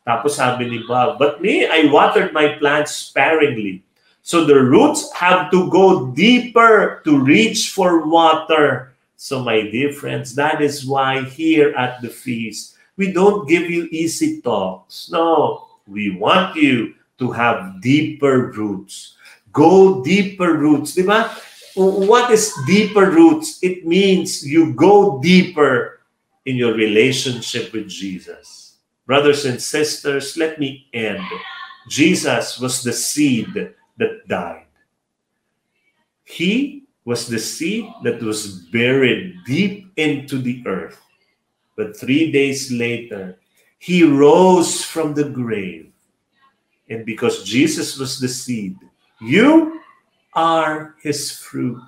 Tapos 0.00 0.40
sabi 0.40 0.64
ni 0.64 0.80
Bob, 0.88 1.20
but 1.20 1.44
me, 1.44 1.68
I 1.68 1.92
watered 1.92 2.32
my 2.32 2.56
plants 2.56 2.96
sparingly. 2.96 3.84
So 4.24 4.48
the 4.48 4.56
roots 4.56 5.12
have 5.12 5.52
to 5.52 5.68
go 5.68 6.14
deeper 6.16 7.04
to 7.04 7.12
reach 7.20 7.76
for 7.76 8.08
water. 8.08 8.96
So 9.20 9.44
my 9.44 9.68
dear 9.68 9.92
friends, 9.92 10.32
that 10.40 10.64
is 10.64 10.86
why 10.88 11.28
here 11.28 11.76
at 11.76 12.00
the 12.00 12.08
feast, 12.08 12.75
we 12.96 13.12
don't 13.12 13.48
give 13.48 13.70
you 13.70 13.88
easy 13.92 14.40
talks. 14.40 15.10
No, 15.10 15.68
we 15.86 16.16
want 16.16 16.56
you 16.56 16.94
to 17.18 17.32
have 17.32 17.80
deeper 17.80 18.52
roots. 18.52 19.16
Go 19.52 20.02
deeper 20.04 20.54
roots, 20.54 20.94
di 20.94 21.02
ba? 21.02 21.32
What 21.76 22.30
is 22.30 22.52
deeper 22.66 23.10
roots? 23.10 23.58
It 23.62 23.86
means 23.86 24.46
you 24.46 24.72
go 24.72 25.20
deeper 25.20 26.00
in 26.44 26.56
your 26.56 26.74
relationship 26.74 27.72
with 27.72 27.88
Jesus. 27.88 28.76
Brothers 29.06 29.44
and 29.44 29.60
sisters, 29.60 30.36
let 30.36 30.58
me 30.58 30.88
end. 30.92 31.24
Jesus 31.88 32.58
was 32.58 32.82
the 32.82 32.92
seed 32.92 33.52
that 33.98 34.28
died. 34.28 34.66
He 36.24 36.84
was 37.04 37.28
the 37.28 37.38
seed 37.38 37.86
that 38.02 38.20
was 38.20 38.66
buried 38.72 39.36
deep 39.46 39.92
into 39.96 40.38
the 40.38 40.62
earth. 40.66 41.00
But 41.76 41.96
three 41.96 42.32
days 42.32 42.72
later, 42.72 43.38
he 43.78 44.02
rose 44.02 44.82
from 44.82 45.14
the 45.14 45.28
grave. 45.28 45.92
And 46.88 47.04
because 47.04 47.44
Jesus 47.44 47.98
was 47.98 48.18
the 48.18 48.28
seed, 48.28 48.76
you 49.20 49.80
are 50.32 50.94
his 51.02 51.30
fruit. 51.30 51.82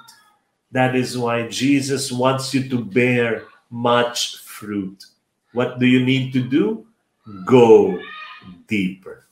That 0.72 0.94
is 0.94 1.16
why 1.16 1.48
Jesus 1.48 2.12
wants 2.12 2.52
you 2.52 2.68
to 2.68 2.84
bear 2.84 3.44
much 3.70 4.38
fruit. 4.38 5.04
What 5.52 5.78
do 5.78 5.86
you 5.86 6.04
need 6.04 6.32
to 6.34 6.42
do? 6.42 6.86
Go 7.44 7.98
deeper. 8.66 9.26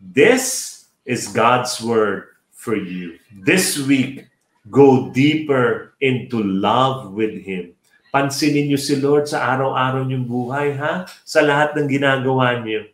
This 0.00 0.86
is 1.04 1.28
God's 1.28 1.80
word 1.80 2.36
for 2.52 2.76
you. 2.76 3.18
This 3.32 3.78
week, 3.78 4.26
go 4.70 5.10
deeper 5.10 5.94
into 6.00 6.42
love 6.42 7.12
with 7.12 7.42
Him. 7.42 7.75
Pansinin 8.16 8.72
niyo 8.72 8.80
si 8.80 8.96
Lord 8.96 9.28
sa 9.28 9.44
araw-araw 9.52 10.08
niyong 10.08 10.24
buhay, 10.24 10.72
ha? 10.80 11.04
Sa 11.20 11.44
lahat 11.44 11.76
ng 11.76 11.84
ginagawa 11.84 12.64
niyo. 12.64 12.88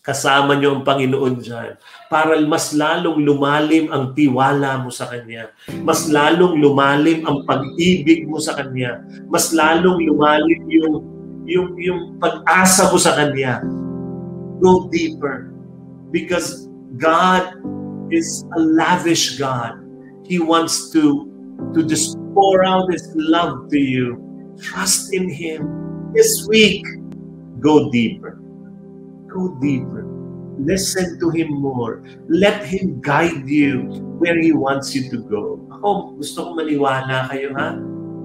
Kasama 0.00 0.56
niyo 0.56 0.80
ang 0.80 0.84
Panginoon 0.88 1.44
dyan 1.44 1.76
para 2.08 2.40
mas 2.48 2.72
lalong 2.72 3.20
lumalim 3.20 3.92
ang 3.92 4.16
tiwala 4.16 4.80
mo 4.80 4.88
sa 4.88 5.12
Kanya. 5.12 5.52
Mas 5.84 6.08
lalong 6.08 6.56
lumalim 6.56 7.28
ang 7.28 7.44
pag-ibig 7.44 8.24
mo 8.24 8.40
sa 8.40 8.56
Kanya. 8.56 9.04
Mas 9.28 9.52
lalong 9.52 10.08
lumalim 10.08 10.64
yung, 10.72 11.04
yung, 11.44 11.68
yung 11.76 12.00
pag-asa 12.16 12.88
mo 12.88 12.96
sa 12.96 13.12
Kanya. 13.20 13.60
Go 14.64 14.88
deeper. 14.88 15.52
Because 16.08 16.64
God 16.96 17.60
is 18.08 18.48
a 18.56 18.60
lavish 18.72 19.36
God. 19.36 19.84
He 20.24 20.40
wants 20.40 20.88
to, 20.96 21.28
to 21.76 21.84
just 21.84 22.16
pour 22.32 22.64
out 22.64 22.88
His 22.88 23.04
love 23.20 23.68
to 23.68 23.76
you 23.76 24.29
Trust 24.58 25.14
in 25.14 25.30
Him. 25.30 25.68
This 26.10 26.46
week, 26.50 26.82
go 27.62 27.90
deeper. 27.94 28.40
Go 29.30 29.54
deeper. 29.62 30.02
Listen 30.58 31.20
to 31.20 31.30
Him 31.30 31.54
more. 31.54 32.02
Let 32.26 32.66
Him 32.66 33.00
guide 33.00 33.46
you 33.46 33.86
where 34.18 34.34
He 34.36 34.50
wants 34.50 34.94
you 34.94 35.06
to 35.14 35.18
go. 35.22 35.62
Ako, 35.78 36.18
gusto 36.18 36.50
kong 36.50 36.56
maniwala 36.58 37.30
kayo, 37.30 37.54
ha? 37.54 37.78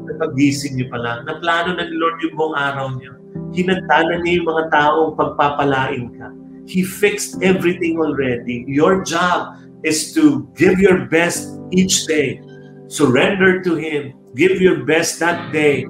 Napagising 0.09 0.75
niyo 0.75 0.89
pa 0.91 0.99
lang. 0.99 1.29
Naplano 1.29 1.77
na 1.77 1.85
ni 1.88 1.95
Lord 1.95 2.17
yung 2.25 2.35
buong 2.35 2.55
araw 2.57 2.88
niyo. 2.97 3.15
Hinantanan 3.55 4.25
niya 4.25 4.41
yung 4.41 4.49
mga 4.49 4.65
taong 4.73 5.11
pagpapalain 5.15 6.11
ka. 6.17 6.27
He 6.65 6.81
fixed 6.81 7.39
everything 7.45 8.01
already. 8.01 8.65
Your 8.65 9.05
job 9.05 9.61
is 9.85 10.11
to 10.17 10.49
give 10.57 10.81
your 10.81 11.05
best 11.07 11.61
each 11.69 12.09
day. 12.09 12.41
Surrender 12.89 13.61
to 13.61 13.77
Him. 13.77 14.17
Give 14.35 14.59
your 14.59 14.83
best 14.83 15.21
that 15.23 15.53
day 15.55 15.88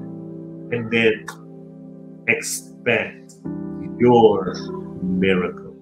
and 0.76 0.92
then 0.92 1.26
expect 2.28 3.34
your 3.98 4.54
miracle. 5.02 5.74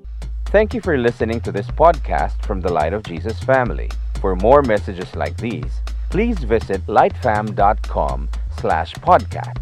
Thank 0.45 0.73
you 0.73 0.81
for 0.81 0.97
listening 0.97 1.41
to 1.41 1.51
this 1.51 1.67
podcast 1.67 2.45
from 2.45 2.61
the 2.61 2.71
Light 2.71 2.93
of 2.93 3.01
Jesus 3.03 3.39
family. 3.39 3.89
For 4.21 4.35
more 4.35 4.61
messages 4.61 5.15
like 5.15 5.35
these, 5.37 5.81
please 6.11 6.37
visit 6.39 6.85
lightfam.com 6.85 8.29
slash 8.59 8.93
podcast. 8.95 9.57